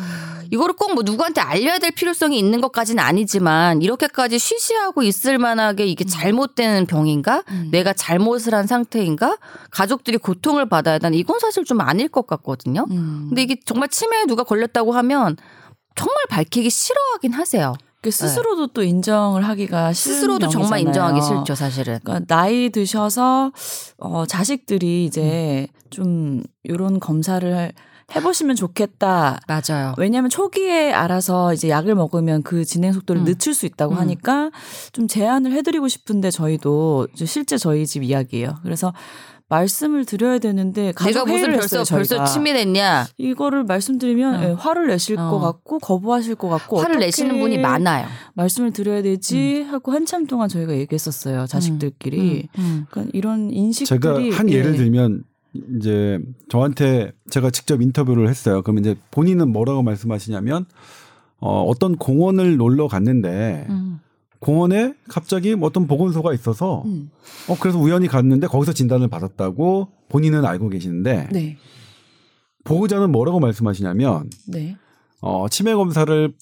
[0.50, 6.04] 이거를 꼭 뭐 누구한테 알려야 될 필요성이 있는 것까지는 아니지만 이렇게까지 쉬쉬하고 있을 만하게 이게
[6.04, 9.36] 잘못된 병인가 내가 잘못을 한 상태인가
[9.70, 12.86] 가족들이 고통을 받아야 되는 이건 사실 좀 아닐 것 같거든요.
[12.90, 13.26] 음.
[13.28, 15.36] 근데 이게 정말 치매에 누가 걸렸다고 하면
[15.94, 17.74] 정말 밝히기 싫어하긴 하세요.
[18.08, 21.16] 그 스스로도 또 인정을 하기가 싫은 스스로도 정말 병이잖아요.
[21.16, 21.98] 인정하기 싫죠, 사실은.
[22.02, 23.52] 그러니까 나이 드셔서
[23.98, 27.72] 어 자식들이 이제 좀 요런 검사를
[28.14, 29.40] 해보시면 좋겠다.
[29.46, 29.94] 맞아요.
[29.98, 33.24] 왜냐하면 초기에 알아서 이제 약을 먹으면 그 진행 속도를 음.
[33.26, 33.98] 늦출 수 있다고 음.
[33.98, 34.50] 하니까
[34.92, 38.60] 좀 제안을 해드리고 싶은데 저희도 실제 저희 집 이야기예요.
[38.62, 38.94] 그래서
[39.48, 42.24] 말씀을 드려야 되는데 내가 무슨 벌써 했어요, 벌써.
[42.24, 43.06] 치매됐냐?
[43.16, 44.42] 이거를 말씀드리면 어.
[44.44, 45.30] 예, 화를 내실 어.
[45.30, 48.06] 것 같고 거부하실 것 같고 화를 내시는 분이 많아요.
[48.34, 52.86] 말씀을 드려야 되지 하고 한참 동안 저희가 얘기했었어요 자식들끼리 음, 음.
[52.90, 54.56] 그러니까 이런 인식들이 제가 한 예.
[54.56, 55.24] 예를 들면
[55.78, 56.18] 이제
[56.50, 58.62] 저한테 제가 직접 인터뷰를 했어요.
[58.62, 60.66] 그러면 이제 본인은 뭐라고 말씀하시냐면
[61.40, 64.00] 어, 어떤 공원을 놀러 갔는데 음.
[64.40, 67.10] 공원에 갑자기 뭐 어떤 보건소가 있어서 음.
[67.48, 71.56] 어 그래서 우연히 갔는데 거기서 진단을 받았다고 본인은 알고 계시는데 네,
[72.64, 74.76] 보호자는 뭐라고 말씀하시냐면 네,
[75.20, 76.32] 어 치매 검사를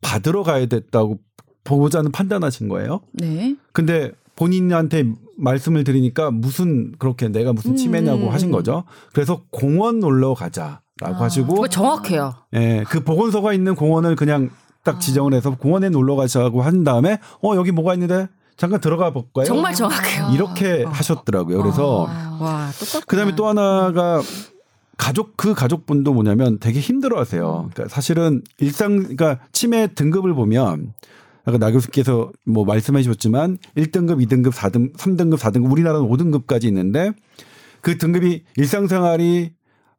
[0.00, 1.18] 받으러 가야 됐다고
[1.64, 3.00] 보호자는 판단하신 거예요.
[3.12, 3.56] 네.
[3.72, 5.04] 근데 본인한테
[5.36, 8.32] 말씀을 드리니까 무슨 그렇게 내가 무슨 치매냐고 음.
[8.32, 8.84] 하신 거죠.
[9.12, 11.20] 그래서 공원 놀러 가자라고 아.
[11.20, 12.34] 하시고 정확해요.
[12.54, 14.50] 예, 그 보건소가 있는 공원을 그냥
[14.84, 19.44] 딱 지정을 해서 공원에 놀러 가자고 한 다음에 어 여기 뭐가 있는데 잠깐 들어가 볼까요?
[19.44, 20.30] 정말 정확해요.
[20.32, 21.62] 이렇게 하셨더라고요.
[21.62, 22.38] 그래서 아.
[22.40, 22.70] 와.
[23.06, 24.20] 그다음에 또 하나가
[24.96, 27.70] 가족 그 가족분도 뭐냐면 되게 힘들어하세요.
[27.72, 30.92] 그러니까 사실은 일상 그러니까 치매 등급을 보면
[31.44, 37.10] 아까 나 교수께서 뭐 말씀해 주셨지만 1등급, 2등급, 4등, 3등급, 4등급 우리나라는 5등급까지 있는데
[37.80, 39.52] 그 등급이 일상생활이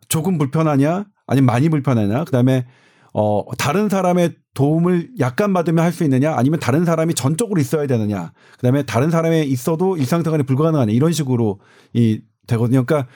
[0.08, 2.66] 조금 불편하냐 아니면 많이 불편하냐 그다음에
[3.14, 6.36] 어 다른 사람의 도움을 약간 받으면 할 수 있느냐?
[6.36, 8.32] 아니면 다른 사람이 전적으로 있어야 되느냐?
[8.58, 11.60] 그다음에 다른 사람이 있어도 일상생활이 불가능하냐 이런 식으로
[11.94, 12.84] 이 되거든요.
[12.86, 13.10] 그러니까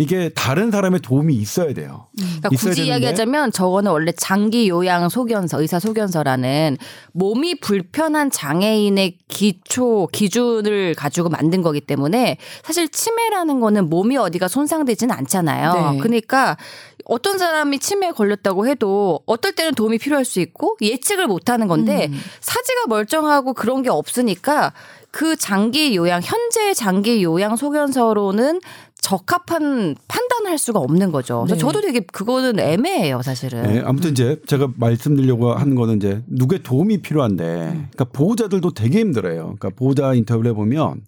[0.00, 2.06] 이게 다른 사람의 도움이 있어야 돼요.
[2.16, 6.78] 그러니까 있어야 굳이 되는데 이야기하자면 저거는 원래 장기 요양 소견서, 의사 소견서라는
[7.12, 15.12] 몸이 불편한 장애인의 기초 기준을 가지고 만든 거기 때문에 사실 치매라는 거는 몸이 어디가 손상되지는
[15.16, 15.92] 않잖아요.
[15.92, 15.98] 네.
[15.98, 16.56] 그러니까
[17.04, 22.08] 어떤 사람이 치매에 걸렸다고 해도 어떨 때는 도움이 필요할 수 있고 예측을 못 하는 건데
[22.12, 22.20] 음.
[22.40, 24.72] 사지가 멀쩡하고 그런 게 없으니까
[25.10, 28.60] 그 장기 요양 현재 장기 요양 소견서로는
[29.08, 31.44] 적합한 판단을 할 수가 없는 거죠.
[31.46, 31.60] 그래서 네.
[31.60, 33.62] 저도 되게 그거는 애매해요, 사실은.
[33.62, 39.56] 네, 아무튼 이제 제가 말씀드리려고 하는 거는 이제 누구의 도움이 필요한데, 그러니까 보호자들도 되게 힘들어요.
[39.58, 41.00] 그러니까 보호자 인터뷰를 해보면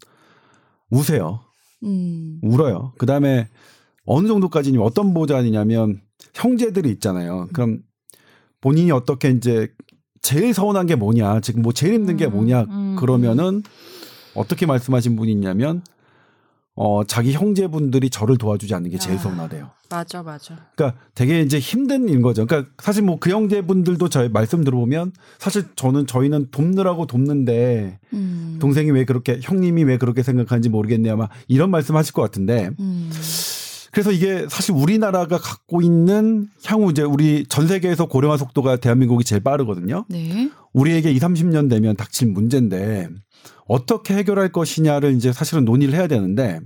[0.90, 1.40] 우세요,
[1.82, 2.38] 음.
[2.42, 2.94] 울어요.
[2.96, 3.48] 그 다음에
[4.06, 6.00] 어느 정도까지는 어떤 보호자냐면
[6.32, 7.48] 형제들이 있잖아요.
[7.52, 7.80] 그럼
[8.62, 9.68] 본인이 어떻게 이제
[10.22, 13.62] 제일 서운한 게 뭐냐, 지금 뭐 제일 힘든 게 뭐냐 음, 그러면은
[14.34, 15.82] 어떻게 말씀하신 분이 있냐면
[16.82, 19.20] 어 자기 형제분들이 저를 도와주지 않는 게 제일 아.
[19.20, 19.70] 서운하대요.
[19.90, 20.56] 맞아, 맞아.
[20.74, 22.46] 그러니까 되게 이제 힘든 일 거죠.
[22.46, 28.56] 그러니까 사실 뭐 그 형제분들도 저희 말씀 들어보면 사실 저는 저희는 돕느라고 돕는데 음.
[28.62, 31.12] 동생이 왜 그렇게 형님이 왜 그렇게 생각하는지 모르겠네요.
[31.12, 33.10] 아마 이런 말씀 하실 것 같은데 음.
[33.92, 39.42] 그래서 이게 사실 우리나라가 갖고 있는 향후 이제 우리 전 세계에서 고령화 속도가 대한민국이 제일
[39.42, 40.06] 빠르거든요.
[40.08, 40.50] 네.
[40.72, 43.08] 우리에게 2, 30년 되면 닥칠 문제인데
[43.70, 46.58] 어떻게 해결할 것이냐를 이제 사실은 논의를 해야 되는데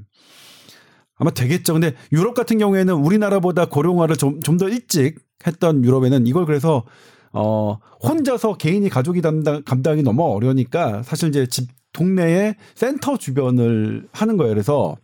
[1.16, 1.74] 아마 되겠죠.
[1.74, 6.84] 근데 유럽 같은 경우에는 우리나라보다 고령화를 좀 좀 더 일찍 했던 유럽에는 이걸 그래서
[7.32, 14.36] 어 혼자서 개인이 가족이 담당 감당이 너무 어려우니까 사실 이제 집 동네에 센터 주변을 하는
[14.38, 14.52] 거예요.
[14.54, 14.96] 그래서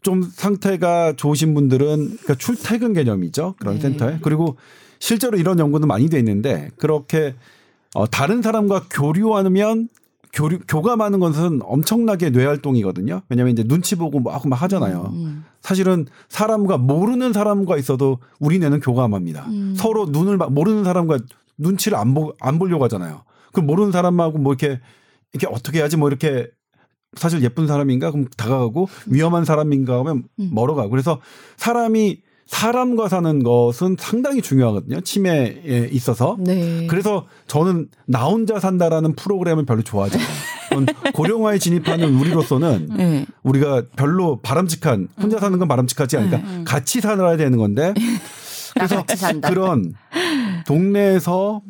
[0.00, 3.54] 좀 상태가 좋으신 분들은 그러니까 출퇴근 개념이죠.
[3.58, 3.80] 그런 네.
[3.82, 4.18] 센터에.
[4.22, 4.56] 그리고
[4.98, 7.34] 실제로 이런 연구도 많이 돼 있는데 그렇게
[7.94, 9.88] 어 다른 사람과 교류하면
[10.38, 13.22] 교류 교감하는 것은 엄청나게 뇌 활동이거든요.
[13.28, 15.10] 왜냐하면 이제 눈치 보고 막, 막 하잖아요.
[15.12, 15.44] 음.
[15.60, 19.46] 사실은 사람과 모르는 사람과 있어도 우리 뇌는 교감합니다.
[19.48, 19.74] 음.
[19.76, 21.18] 서로 눈을 막 모르는 사람과
[21.56, 23.24] 눈치를 안, 보, 안 보려고 하잖아요.
[23.52, 24.80] 그럼 모르는 사람하고 뭐 이렇게
[25.32, 26.48] 이렇게 어떻게 해야지 뭐 이렇게
[27.16, 30.50] 사실 예쁜 사람인가 그럼 다가가고 위험한 사람인가 하면 음.
[30.52, 31.20] 멀어가고 그래서
[31.56, 35.02] 사람이 사람과 사는 것은 상당히 중요하거든요.
[35.02, 36.36] 치매에 있어서.
[36.40, 36.86] 네.
[36.88, 40.86] 그래서 저는 나 혼자 산다라는 프로그램을 별로 좋아하지 않아요.
[41.12, 43.26] 고령화에 진입하는 우리로서는 네.
[43.42, 46.64] 우리가 별로 바람직한 혼자 사는 건 바람직하지 않으니까 음.
[46.66, 47.92] 같이 살아야 되는 건데
[48.74, 49.04] 그래서.
[49.42, 49.94] 그런
[50.66, 51.62] 동네에서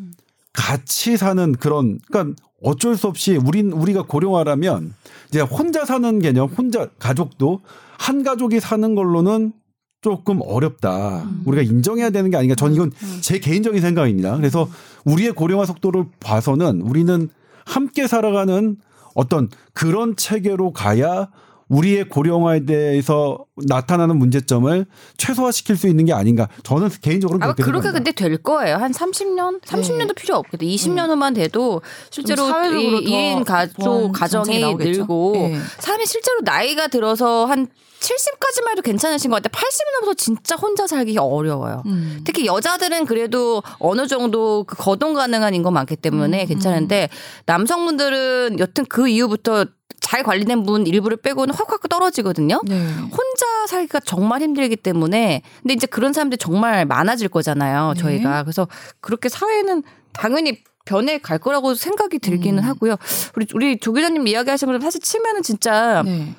[0.53, 4.95] 같이 사는 그런 그러니까 어쩔 수 없이 우린 우리가 고령화라면
[5.29, 7.62] 이제 혼자 사는 개념 혼자 가족도
[7.99, 9.53] 한 가족이 사는 걸로는
[10.01, 11.22] 조금 어렵다.
[11.24, 11.42] 음.
[11.44, 12.55] 우리가 인정해야 되는 게 아닌가.
[12.55, 14.36] 전 이건 제 개인적인 생각입니다.
[14.36, 14.68] 그래서
[15.05, 17.28] 우리의 고령화 속도를 봐서는 우리는
[17.66, 18.76] 함께 살아가는
[19.14, 21.28] 어떤 그런 체계로 가야
[21.68, 24.86] 우리의 고령화에 대해서 나타나는 문제점을
[25.18, 26.49] 최소화시킬 수 있는 게 아닌가.
[26.62, 27.90] 저는 개인적으로 그렇게 그렇게.
[27.90, 28.76] 근데 될 거예요.
[28.76, 30.64] 한 30년, 30년도 필요 없겠다.
[30.64, 32.61] 20년 후만 돼도 실제로 이더
[33.01, 34.76] 1인 가족 가정이?
[34.76, 35.59] 늘고 네.
[35.78, 37.66] 사람이 실제로 나이가 들어서 한
[38.01, 39.61] 70까지만 해도 괜찮으신 것 같아요.
[39.61, 41.82] 80이 넘어서 진짜 혼자 살기 어려워요.
[41.86, 42.20] 음.
[42.24, 47.09] 특히 여자들은 그래도 어느 정도 그 거동 가능한 인거 많기 때문에 음, 괜찮은데
[47.46, 49.66] 남성분들은 여튼 그 이후부터
[50.01, 52.61] 잘 관리된 분 일부를 빼고는 확확 떨어지거든요.
[52.64, 52.76] 네.
[52.76, 57.94] 혼자 살기가 정말 힘들기 때문에 근데 이제 그런 사람들이 정말 많아질 거잖아요.
[57.94, 58.01] 네.
[58.01, 58.68] 저희가 그래서
[59.01, 59.82] 그렇게 사회는
[60.12, 62.68] 당연히 변해 갈 거라고 생각이 들기는 음.
[62.68, 62.96] 하고요.
[63.36, 66.34] 우리 우리 조 기자님 이야기하신 것처럼 사실 치매는 진짜 네.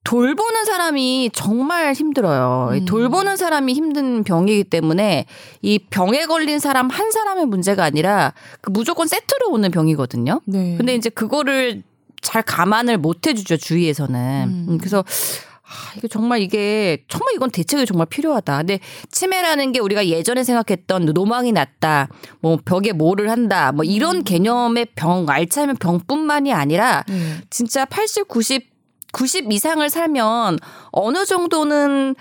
[0.00, 2.70] 이 돌보는 사람이 정말 힘들어요.
[2.74, 2.84] 이 음.
[2.84, 5.26] 돌보는 사람이 힘든 병이기 때문에
[5.62, 10.40] 이 병에 걸린 사람 한 사람의 문제가 아니라 그 무조건 세트로 오는 병이거든요.
[10.46, 10.76] 네.
[10.76, 11.82] 근데 이제 그거를
[12.20, 14.48] 잘 감안을 못 해주죠 주위에서는.
[14.48, 14.66] 음.
[14.68, 15.04] 음, 그래서
[15.70, 18.56] 아, 이게 정말 이게 정말 이건 대책이 정말 필요하다.
[18.58, 18.80] 근데
[19.12, 22.08] 치매라는 게 우리가 예전에 생각했던 노망이 났다,
[22.40, 27.36] 뭐 벽에 뭐를 한다, 뭐 이런 개념의 병, 알츠하이머 병뿐만이 아니라 네.
[27.50, 28.69] 진짜 80, 90,
[29.12, 30.58] 90 이상을 살면
[30.92, 32.14] 어느 정도는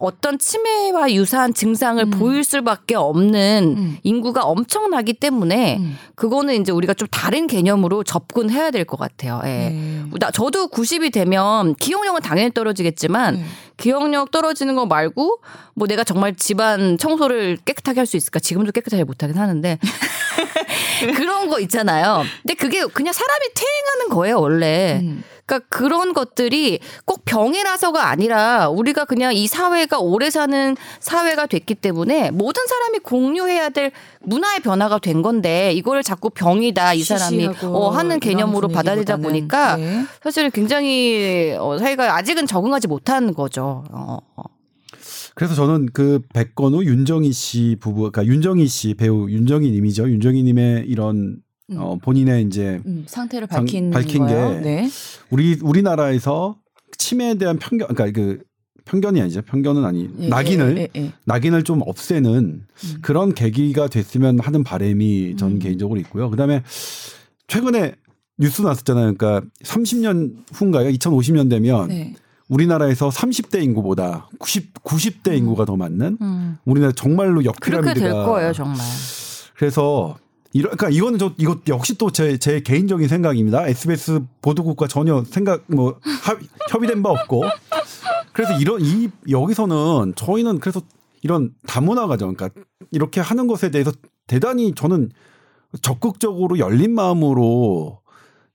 [0.00, 2.10] 어떤 치매와 유사한 증상을 음.
[2.10, 3.98] 보일 수밖에 없는 음.
[4.04, 5.98] 인구가 엄청나기 때문에 음.
[6.14, 9.40] 그거는 이제 우리가 좀 다른 개념으로 접근해야 될 것 같아요.
[9.44, 9.48] 예.
[9.48, 10.04] 네.
[10.20, 13.44] 나 저도 90이 되면 기억력은 당연히 떨어지겠지만 네.
[13.76, 15.40] 기억력 떨어지는 거 말고
[15.74, 18.38] 뭐 내가 정말 집안 청소를 깨끗하게 할 수 있을까?
[18.38, 19.78] 지금도 깨끗하게 못 하긴 하는데
[21.16, 22.22] 그런 거 있잖아요.
[22.42, 25.02] 근데 그게 그냥 사람이 퇴행하는 거예요 원래.
[25.48, 25.58] 음.
[25.58, 32.30] 그러니까 그런 것들이 꼭 병이라서가 아니라 우리가 그냥 이 사회가 오래 사는 사회가 됐기 때문에
[32.30, 33.90] 모든 사람이 공유해야 될
[34.20, 39.16] 문화의 변화가 된 건데 이거를 자꾸 병이다 이 사람이 어, 하는 개념으로 받아들이다.
[39.16, 40.04] 보니까 네.
[40.22, 43.84] 사실 굉장히 어, 사회가 아직은 적응하지 못한 거죠.
[43.90, 44.42] 어, 어.
[45.34, 50.08] 그래서 저는 그 백건우 윤정희 씨 부부, 그러니까 윤정희 씨 배우 윤정희 님이죠.
[50.10, 51.38] 윤정희 님의 이런
[51.70, 51.76] 음.
[51.78, 54.54] 어, 본인의 이제 음, 상태를 상- 밝힌, 밝힌 거예요.
[54.54, 54.88] 게 네.
[55.30, 56.56] 우리 우리나라에서
[56.96, 58.42] 치매에 대한 편견, 그러니까 그
[58.86, 59.42] 편견이 아니죠.
[59.42, 61.12] 편견은 아니 예, 낙인을 예, 예, 예.
[61.26, 62.98] 낙인을 좀 없애는 음.
[63.02, 65.58] 그런 계기가 됐으면 하는 바람이 전 음.
[65.58, 66.30] 개인적으로 있고요.
[66.30, 66.62] 그다음에
[67.48, 67.94] 최근에
[68.38, 69.14] 뉴스 났었잖아요.
[69.14, 70.88] 그러니까 30년 후인가요?
[70.90, 72.14] 2050년 되면 네.
[72.48, 76.56] 우리나라에서 30대 인구보다 90 90대 인구가 더 많는 음.
[76.64, 78.78] 우리나라 정말로 그렇게 역피라미드가 될 거예요 정말.
[79.54, 80.16] 그래서
[80.52, 83.66] 이런 그러니까 이거는 저 이거 역시 또 제 제 개인적인 생각입니다.
[83.66, 86.38] SBS 보도국과 전혀 생각 뭐 합,
[86.70, 87.44] 협의된 바 없고
[88.32, 90.80] 그래서 이런 이 여기서는 저희는 그래서
[91.22, 92.60] 이런 다문화 가정 그러니까
[92.92, 93.92] 이렇게 하는 것에 대해서
[94.26, 95.10] 대단히 저는
[95.82, 98.00] 적극적으로 열린 마음으로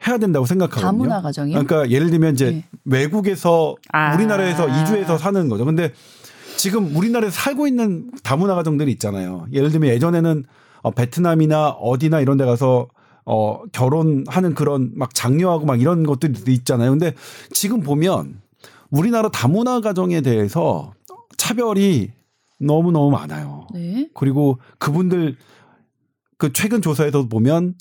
[0.07, 0.85] 해야 된다고 생각하거든요.
[0.87, 1.63] 다문화 가정이요?
[1.63, 2.65] 그러니까 예를 들면 이제 네.
[2.85, 4.13] 외국에서 아.
[4.15, 5.63] 우리나라에서 이주해서 사는 거죠.
[5.65, 5.93] 근데
[6.57, 9.45] 지금 우리나라에서 살고 있는 다문화 가정들이 있잖아요.
[9.53, 10.43] 예를 들면 예전에는
[10.83, 12.87] 어, 베트남이나 어디나 이런 데 가서
[13.25, 16.91] 어, 결혼하는 그런 막 장려하고 막 이런 것들이 있잖아요.
[16.91, 17.13] 근데
[17.51, 18.41] 지금 보면
[18.91, 20.93] 우리나라 다문화 가정에 대해서
[21.37, 22.11] 차별이
[22.59, 23.67] 너무너무 많아요.
[23.73, 24.09] 네.
[24.13, 25.37] 그리고 그분들
[26.37, 27.75] 그 최근 조사에서 보면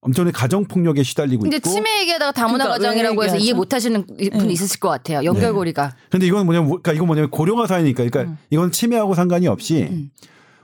[0.00, 1.68] 엄청나게 가정 폭력에 시달리고 근데 있고.
[1.68, 3.52] 치매 얘기하다가 다문화 그러니까 가정이라고 왜 해서 이해?
[3.52, 5.22] 못 하시는 분이 있으실 것 같아요.
[5.24, 5.94] 연결고리가.
[6.10, 8.38] 근데 이건 뭐냐면 그러니까 이건 뭐냐면 고령화 사회니까 그러니까 음.
[8.48, 10.10] 이건 치매하고 상관이 없이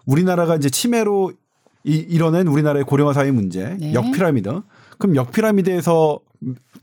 [0.07, 1.33] 우리나라가 이제 치매로
[1.87, 3.95] 이, 이뤄낸 우리나라의 고령화 사회 문제, 네.
[3.95, 4.61] 역피라미드.
[4.99, 6.21] 그럼 역피라미드에서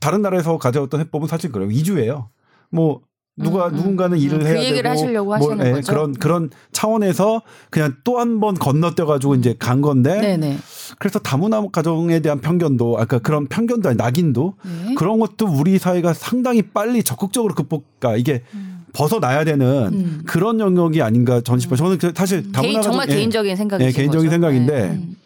[0.00, 1.70] 다른 나라에서 가져왔던 해법은 사실 그래요.
[1.70, 2.30] 이주예요.
[2.70, 3.02] 뭐
[3.36, 5.92] 누가 누군가는 일을 그 해야 얘기를 되고 하시려고 하시는 예, 거죠?
[5.92, 10.58] 그런 그런 차원에서 그냥 또 한 번 건너뛰어 가지고 이제 간 건데 네네.
[11.00, 14.94] 그래서 다문화 가정에 대한 편견도 아까 그런 편견도 아니 낙인도 네.
[14.94, 18.73] 그런 것도 우리 사회가 상당히 빨리 적극적으로 극복가 이게 음.
[18.94, 21.76] 벗어나야 되는 그런 영역이 아닌가 싶어요.
[21.76, 24.30] 저는 그 사실 다문화 개인, 정말 예, 개인적인 생각이신 예, 개인적인 거죠.
[24.30, 24.90] 생각인데 네.
[24.90, 25.16] 음.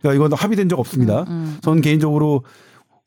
[0.00, 1.24] 그러니까 이건 합의된 적 없습니다.
[1.60, 2.44] 저는 개인적으로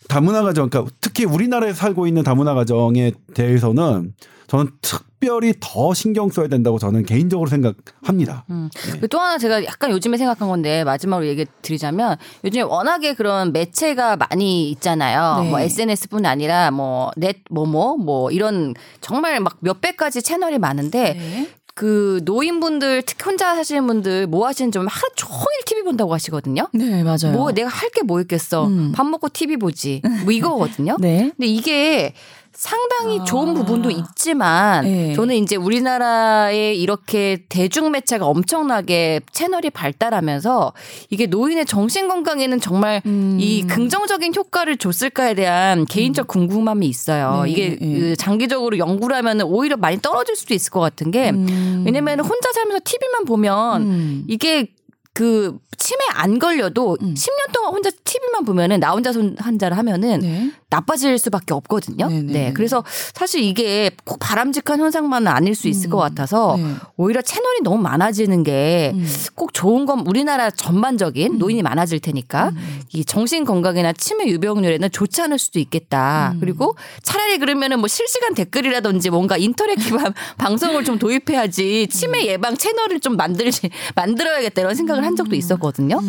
[0.07, 4.13] 다문화 가정, 그러니까 특히 우리나라에 살고 있는 다문화 가정에 대해서는
[4.47, 8.43] 저는 특 별히 더 신경 써야 된다고 저는 개인적으로 생각합니다.
[8.49, 8.69] 음.
[8.91, 14.17] 그리고 또 하나 제가 약간 요즘에 생각한 건데 마지막으로 얘기 드리자면 요즘에 워낙에 그런 매체가
[14.17, 15.43] 많이 있잖아요.
[15.43, 15.49] 네.
[15.51, 21.49] 뭐 SNS뿐 아니라 뭐 넷 뭐뭐 뭐 이런 정말 막 몇백 가지 채널이 많은데 네.
[21.73, 26.67] 그 노인분들 특히 혼자 사시는 분들 뭐 하시는지 보면 하루 종일 TV 본다고 하시거든요.
[26.73, 27.31] 네, 맞아요.
[27.33, 28.67] 뭐 내가 할 게 뭐 있겠어.
[28.67, 28.91] 음.
[28.93, 30.01] 밥 먹고 TV 보지.
[30.23, 30.97] 뭐 이거거든요.
[31.01, 31.31] 네.
[31.37, 32.13] 근데 이게
[32.53, 33.23] 상당히 아.
[33.23, 35.13] 좋은 부분도 있지만 네.
[35.13, 40.73] 저는 이제 우리나라에 이렇게 대중 매체가 엄청나게 채널이 발달하면서
[41.09, 43.37] 이게 노인의 정신 건강에는 정말 음.
[43.39, 47.43] 이 긍정적인 효과를 줬을까에 대한 개인적 궁금함이 있어요.
[47.45, 47.99] 네, 이게 네.
[47.99, 51.83] 그 장기적으로 연구를 하면 오히려 많이 떨어질 수도 있을 것 같은 게 음.
[51.85, 54.23] 왜냐면 혼자 살면서 TV만 보면 음.
[54.27, 54.67] 이게
[55.13, 57.13] 그 치매 안 걸려도 음.
[57.15, 60.51] 10년 동안 혼자 TV만 보면은 나 혼자 손 환자를 하면은 네.
[60.69, 62.07] 나빠질 수밖에 없거든요.
[62.07, 62.31] 네네.
[62.31, 62.53] 네.
[62.53, 62.83] 그래서
[63.13, 66.75] 사실 이게 꼭 바람직한 현상만은 아닐 수 있을 것 같아서 네.
[66.95, 69.53] 오히려 채널이 너무 많아지는 게꼭 음.
[69.53, 72.53] 좋은 건 우리나라 전반적인 노인이 많아질 테니까
[72.93, 76.31] 이 정신 건강이나 치매 유병률에는 좋지 않을 수도 있겠다.
[76.35, 76.39] 음.
[76.39, 83.17] 그리고 차라리 그러면은 뭐 실시간 댓글이라든지 뭔가 인터랙티브한 방송을 좀 도입해야지 치매 예방 채널을 좀
[83.17, 85.99] 만들지 만들어야겠다 이런 생각을 한 적도 있었거든요.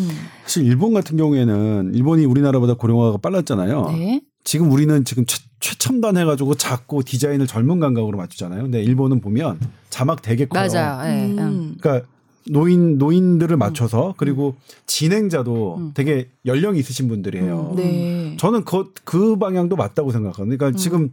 [0.43, 3.91] 사실 일본 같은 경우에는 일본이 우리나라보다 고령화가 빨랐잖아요.
[3.91, 4.21] 네.
[4.43, 8.63] 지금 우리는 지금 최, 최첨단 해가지고 작고 디자인을 젊은 감각으로 맞추잖아요.
[8.63, 10.67] 근데 일본은 보면 자막 되게 커요.
[10.67, 11.01] 맞아요.
[11.03, 11.25] 네.
[11.31, 11.39] 음.
[11.39, 11.75] 음.
[11.79, 12.07] 그러니까
[12.49, 17.73] 노인 노인들을 맞춰서 그리고 진행자도 되게 연령이 있으신 분들이에요.
[17.77, 18.35] 네.
[18.37, 20.57] 저는 그, 그 방향도 맞다고 생각합니다.
[20.57, 21.11] 그러니까 지금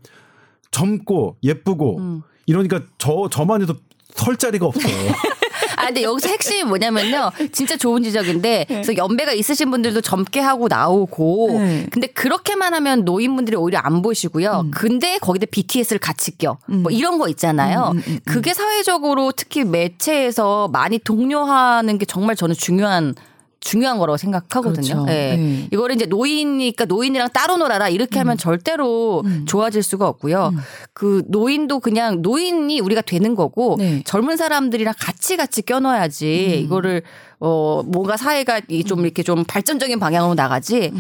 [0.73, 2.23] 젊고 예쁘고 음.
[2.47, 3.75] 이러니까 저 저만 해도
[4.15, 4.93] 설 자리가 없어요.
[5.81, 7.33] 아 근데 여기서 핵심이 뭐냐면요.
[7.53, 11.87] 진짜 좋은 지적인데 그래서 연배가 있으신 분들도 젊게 하고 나오고 네.
[11.91, 14.67] 근데 그렇게만 하면 노인분들이 오히려 안 보시고요.
[14.73, 16.59] 근데 거기다 BTS를 같이 껴.
[16.67, 17.93] 뭐 이런 거 있잖아요.
[18.25, 23.15] 그게 사회적으로 특히 매체에서 많이 독려하는 게 정말 저는 중요한
[23.61, 25.05] 중요한 거라고 생각하거든요.
[25.05, 25.07] 그렇죠.
[25.09, 25.37] 예.
[25.37, 25.69] 네.
[25.71, 30.53] 이거를 이제 노인이니까 노인이랑 따로 놀아라 이렇게 하면 절대로 좋아질 수가 없고요.
[30.95, 34.03] 그 노인도 그냥 노인이 우리가 되는 거고 네.
[34.05, 37.03] 젊은 사람들이랑 같이 같이 껴넣어야지 이거를
[37.39, 40.93] 어 뭔가 사회가 이좀 이렇게 좀 발전적인 방향으로 나가지.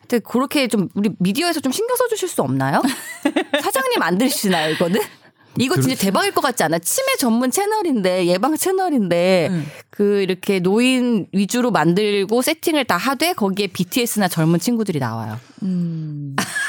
[0.00, 2.82] 근데 그렇게 좀 우리 미디어에서 좀 신경 써 주실 수 없나요?
[3.62, 5.00] 사장님 안 들으시나요 이거는?
[5.60, 6.78] 이거 진짜 대박일 것 같지 않아?
[6.78, 9.50] 치매 전문 채널인데 예방 채널인데
[9.90, 15.38] 그 이렇게 노인 위주로 만들고 세팅을 다 하되 거기에 BTS나 젊은 친구들이 나와요.
[15.62, 16.36] 음.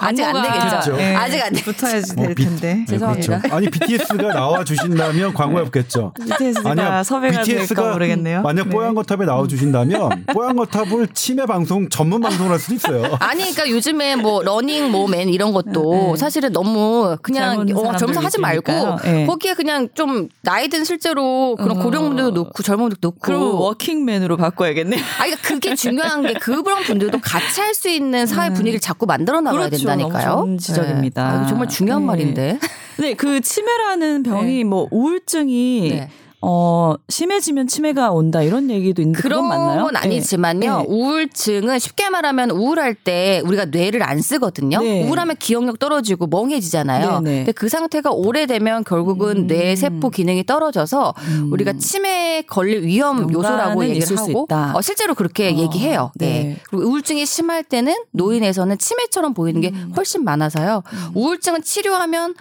[0.00, 0.98] 아직 안 광고가, 되겠죠.
[1.00, 1.62] 예, 아직 안 되.
[1.62, 2.74] 붙어야지 어, 될 비- 텐데.
[2.74, 3.38] 네, 죄송합니다.
[3.40, 3.54] 그렇죠.
[3.56, 6.12] 아니 BTS가 나와 주신다면 광고에 없겠죠.
[6.20, 8.42] BTS가 섭외가 될까 모르겠네요.
[8.42, 8.70] 만약 네.
[8.70, 13.16] 뽀얀거탑에 나와 주신다면 뽀얀거탑을 치매 방송 전문 방송을 할 수도 있어요.
[13.20, 16.16] 아니, 그러니까 요즘에 뭐 러닝맨 뭐 이런 것도 네.
[16.16, 18.72] 사실은 너무 그냥 젊은 어, 젊은서 하지 말고.
[19.04, 19.26] 네.
[19.26, 21.82] 거기에 그냥 좀 나이 든 실제로 그런 어.
[21.82, 23.20] 고령분들도 놓고 젊은 분들도 놓고.
[23.20, 25.00] 그럼 워킹맨으로 바꿔야겠네요.
[25.18, 29.40] 아니, 그러니까 그게 중요한 게 그런 분들도 같이 할 수 있는 사회 분위기를 자꾸 만들어
[29.40, 29.78] 나가야 그렇죠.
[29.86, 30.28] 된다 니까요.
[30.28, 31.32] 너무 좋은 지적입니다.
[31.32, 31.38] 네.
[31.38, 32.06] 아, 정말 중요한 네.
[32.06, 32.58] 말인데.
[32.98, 34.64] 네, 그 치매라는 병이 네.
[34.64, 36.10] 뭐 우울증이 네.
[36.42, 39.82] 어 심해지면 치매가 온다 이런 얘기도 있는데 그런 맞나요?
[39.84, 40.78] 건 아니지만요.
[40.78, 40.84] 네.
[40.88, 44.80] 우울증은 쉽게 말하면 우울할 때 우리가 뇌를 안 쓰거든요.
[44.80, 45.06] 네.
[45.06, 47.20] 우울하면 기억력 떨어지고 멍해지잖아요.
[47.20, 47.36] 네, 네.
[47.40, 49.46] 근데 그 상태가 오래되면 결국은 음.
[49.48, 51.12] 뇌 세포 기능이 떨어져서
[51.50, 54.46] 우리가 치매에 걸릴 위험 요소라고 얘기를 하고.
[54.50, 56.10] 어, 실제로 그렇게 어, 얘기해요.
[56.14, 56.26] 네.
[56.26, 56.60] 네.
[56.70, 60.84] 그리고 우울증이 심할 때는 노인에서는 치매처럼 보이는 게 훨씬 많아서요.
[61.14, 62.34] 우울증은 치료하면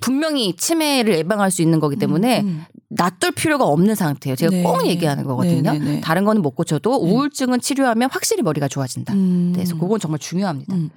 [0.00, 2.44] 분명히 치매를 예방할 수 있는 거기 때문에
[2.94, 4.36] 놔둘 필요가 없는 상태예요.
[4.36, 4.62] 제가 네.
[4.62, 5.72] 꼭 얘기하는 거거든요.
[5.72, 6.00] 네, 네, 네.
[6.00, 9.14] 다른 거는 못 고쳐도 우울증은 치료하면 확실히 머리가 좋아진다.
[9.14, 9.52] 음.
[9.54, 10.74] 그래서 그건 정말 중요합니다.
[10.74, 10.90] 음.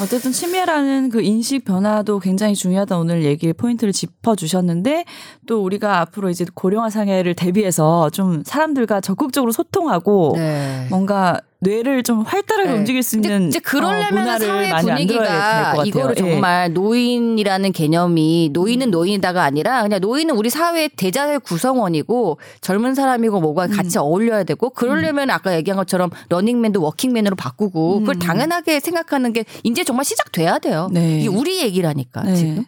[0.00, 5.04] 어쨌든 치매라는 그 인식 변화도 굉장히 중요하다 오늘 얘기 포인트를 짚어 주셨는데
[5.46, 10.86] 또 우리가 앞으로 이제 고령화 사회를 대비해서 좀 사람들과 적극적으로 소통하고 네.
[10.90, 12.76] 뭔가 뇌를 좀 활달하게 네.
[12.76, 15.74] 움직일 수 있는 이제 그러려면 어, 사회 분위기가.
[15.86, 16.20] 이거를 예.
[16.20, 23.68] 정말 노인이라는 개념이 노인은 노인이다가 아니라 그냥 노인은 우리 사회의 대자의 구성원이고 젊은 사람이고 뭐가
[23.68, 29.84] 같이 어울려야 되고 그러려면 아까 얘기한 것처럼 러닝맨도 워킹맨으로 바꾸고 그걸 당연하게 생각하는 게 이제
[29.84, 30.88] 정말 시작돼야 돼요.
[30.92, 31.20] 네.
[31.20, 32.34] 이게 우리 얘기라니까 네.
[32.34, 32.64] 지금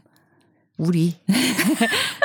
[0.79, 1.17] 우리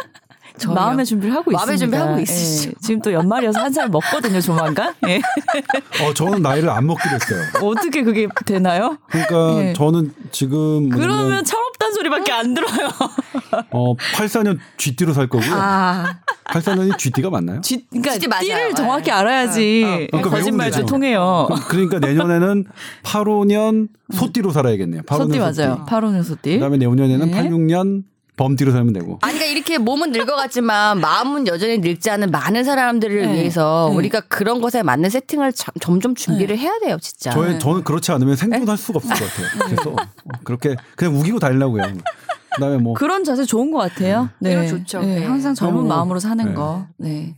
[0.60, 0.76] 저요.
[0.76, 1.98] 마음의 준비를 하고 마음의 있습니다.
[1.98, 2.24] 준비하고 예.
[2.24, 2.72] 있으시죠.
[2.82, 4.94] 지금 또 연말이어서 한 살 먹거든요, 조만간.
[5.08, 5.22] 예.
[6.04, 7.42] 어, 저는 나이를 안 먹기로 했어요.
[7.64, 8.98] 어떻게 그게 되나요?
[9.10, 9.74] 그러니까 예.
[9.74, 12.90] 저는 지금 그러면 뭐냐면 철없단 소리밖에 안 들어요.
[13.72, 15.52] 어 84년 쥐띠로 살 거고요.
[15.54, 17.62] 아 84년이 쥐띠가 맞나요?
[17.62, 18.42] 쥐, 그러니까 쥐 맞아요.
[18.42, 18.74] 띠를 예.
[18.74, 20.86] 정확히 알아야지 그러니까 거짓말도 외우면 되죠.
[20.86, 21.48] 통해요.
[21.52, 22.66] 그- 그러니까 내년에는
[23.04, 25.04] 85년 소띠로 살아야겠네요.
[25.04, 25.86] 85년 소띠 맞아요.
[25.88, 26.54] 파로는 소띠.
[26.56, 27.44] 그다음에 내후년에는 네.
[27.50, 28.04] 86년
[28.40, 29.20] 범띠로 살면 되고.
[29.22, 33.34] 아니, 그러니까 이렇게 몸은 늙어갔지만 마음은 여전히 늙지 않은 많은 사람들을 네.
[33.34, 33.98] 위해서 네.
[33.98, 37.32] 우리가 그런 것에 맞는 세팅을 점- 점점 준비를 해야 돼요, 진짜.
[37.32, 39.48] 저의 저는 그렇지 않으면 생존할 수가 없을 것 같아요.
[39.68, 41.84] 그래서 어, 그렇게 그냥 우기고 달려고요.
[42.56, 44.30] 그다음에 뭐 그런 자세 좋은 것 같아요.
[44.40, 45.02] 네, 좋죠.
[45.02, 45.26] 네, 네.
[45.26, 46.54] 항상 젊은 마음으로 사는 네.
[46.54, 46.88] 거.
[46.98, 47.36] 네.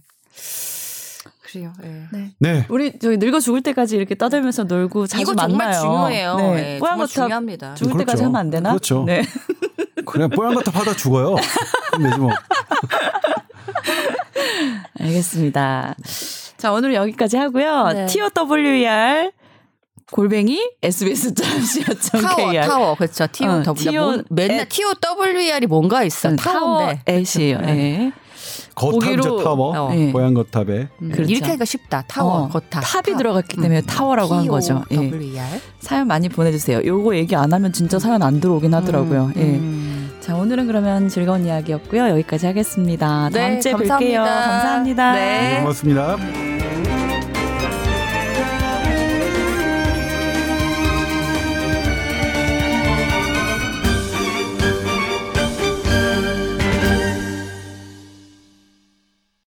[1.42, 1.74] 그래요.
[1.84, 2.30] 예.
[2.40, 2.66] 네.
[2.70, 5.74] 우리 저기 늙어 죽을 때까지 이렇게 떠들면서 놀고 자주 이거 만나요.
[5.74, 6.36] 정말 중요해요.
[6.38, 6.76] 네.
[6.76, 7.74] 예, 뽀얀 정말 중요합니다.
[7.76, 8.06] 죽을 그렇죠.
[8.06, 8.70] 때까지 하면 안 되나?
[8.70, 9.04] 그렇죠.
[9.06, 9.22] 네.
[10.06, 11.36] 그냥 뽀얀 거탑 하다 죽어요.
[12.02, 12.32] 되지 뭐.
[15.00, 15.96] 알겠습니다.
[16.58, 17.88] 자, 오늘 여기까지 하고요.
[17.94, 18.06] 네.
[18.06, 19.32] TOWER
[20.12, 22.96] 골뱅이 타워, sbs.co.kr 타워.
[22.96, 23.28] 그렇죠.
[23.32, 23.92] T O 어, W.
[23.92, 26.36] TO 맨날 T O W R이 뭔가 있어.
[26.36, 27.02] 타워인데.
[27.08, 27.60] 엣이에요.
[27.64, 28.12] 예.
[28.76, 29.78] 거탑이죠 타워.
[29.78, 29.96] 어.
[29.96, 30.12] 예.
[30.12, 30.88] 뽀얀 거탑에.
[31.02, 31.32] 음, 그렇죠.
[31.32, 32.04] 이렇게 하기가 쉽다.
[32.08, 32.84] 타워, 어, 거탑.
[32.84, 34.84] 탑이 들어갔기 때문에 타워라고 한 거죠.
[34.92, 34.96] 예.
[34.96, 35.60] W R.
[35.80, 36.82] 사연 많이 보내주세요.
[36.86, 39.32] 요거 얘기 안 하면 진짜 사연 안 들어오긴 하더라고요.
[39.36, 39.42] 예.
[39.42, 40.12] 음.
[40.22, 42.10] 자, 오늘은 그러면 즐거운 이야기였고요.
[42.10, 43.08] 여기까지 하겠습니다.
[43.08, 43.88] 다음 네, 주에 뵐게요.
[43.88, 44.24] 감사합니다.
[44.24, 45.14] 감사합니다.
[45.14, 45.60] 네.
[45.62, 47.11] 고맙습니다.